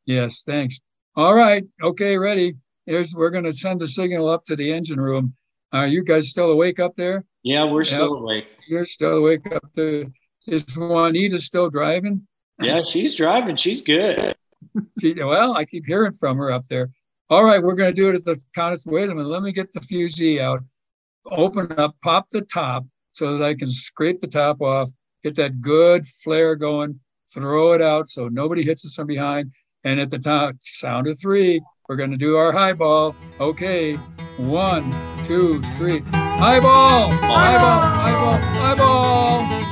Yes, 0.05 0.43
thanks. 0.45 0.81
All 1.17 1.35
right. 1.35 1.65
Okay, 1.83 2.17
ready. 2.19 2.55
Here's 2.87 3.15
we're 3.15 3.31
going 3.31 3.45
to 3.45 3.53
send 3.53 3.81
a 3.83 3.87
signal 3.87 4.29
up 4.29 4.45
to 4.47 4.57
the 4.57 4.73
engine 4.73 5.01
room. 5.01 5.35
Are 5.73 5.87
you 5.87 6.03
guys 6.03 6.29
still 6.29 6.51
awake 6.51 6.81
up 6.81 6.97
there? 6.97 7.25
Yeah, 7.43 7.65
we're 7.65 7.85
still 7.85 8.15
awake. 8.15 8.47
You're 8.69 8.85
still 8.85 9.19
awake 9.19 9.51
up 9.53 9.65
there. 9.75 10.05
Is 10.47 10.65
Juanita 10.77 11.39
still 11.39 11.71
driving? 11.71 12.27
Yeah, 12.61 12.83
she's 12.85 13.15
driving. 13.15 13.57
She's 13.57 13.81
good. 13.81 14.35
she, 15.01 15.15
well, 15.15 15.57
I 15.57 15.65
keep 15.65 15.87
hearing 15.87 16.13
from 16.13 16.37
her 16.39 16.51
up 16.51 16.67
there. 16.69 16.91
All 17.31 17.45
right, 17.45 17.63
we're 17.63 17.75
going 17.75 17.95
to 17.95 18.01
do 18.01 18.09
it 18.09 18.17
at 18.17 18.25
the 18.25 18.41
count 18.55 18.75
of. 18.75 18.83
Wait 18.87 19.09
a 19.09 19.15
minute. 19.15 19.29
Let 19.29 19.43
me 19.43 19.53
get 19.53 19.73
the 19.73 19.81
fusee 19.81 20.41
out. 20.41 20.61
Open 21.31 21.73
up, 21.79 21.95
pop 22.03 22.29
the 22.31 22.43
top 22.43 22.85
so 23.11 23.39
that 23.39 23.45
I 23.45 23.55
can 23.55 23.71
scrape 23.71 24.21
the 24.21 24.27
top 24.27 24.61
off, 24.61 24.91
get 25.23 25.37
that 25.37 25.61
good 25.61 26.07
flare 26.07 26.57
going, 26.57 26.99
throw 27.33 27.73
it 27.73 27.83
out 27.83 28.09
so 28.09 28.29
nobody 28.29 28.63
hits 28.63 28.85
us 28.85 28.95
from 28.95 29.07
behind. 29.07 29.53
And 29.85 29.99
at 29.99 30.11
the 30.11 30.19
top, 30.19 30.55
sound 30.61 31.07
of 31.07 31.19
three, 31.19 31.61
we're 31.89 31.97
going 31.97 32.11
to 32.11 32.17
do 32.17 32.37
our 32.37 32.53
high 32.53 32.73
ball. 32.73 33.17
Okay, 33.41 33.95
one, 34.37 34.95
two, 35.25 35.61
three. 35.77 36.01
High 36.13 36.61
ball, 36.61 37.11
high 37.11 37.59
ball, 37.59 37.81
high 37.81 38.13
ball, 38.13 38.39
high 38.39 38.75
ball. 38.75 39.72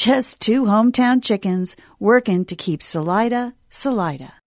just 0.00 0.40
two 0.40 0.62
hometown 0.62 1.22
chickens 1.22 1.76
working 1.98 2.46
to 2.46 2.56
keep 2.56 2.82
Salida, 2.82 3.52
Salida. 3.68 4.39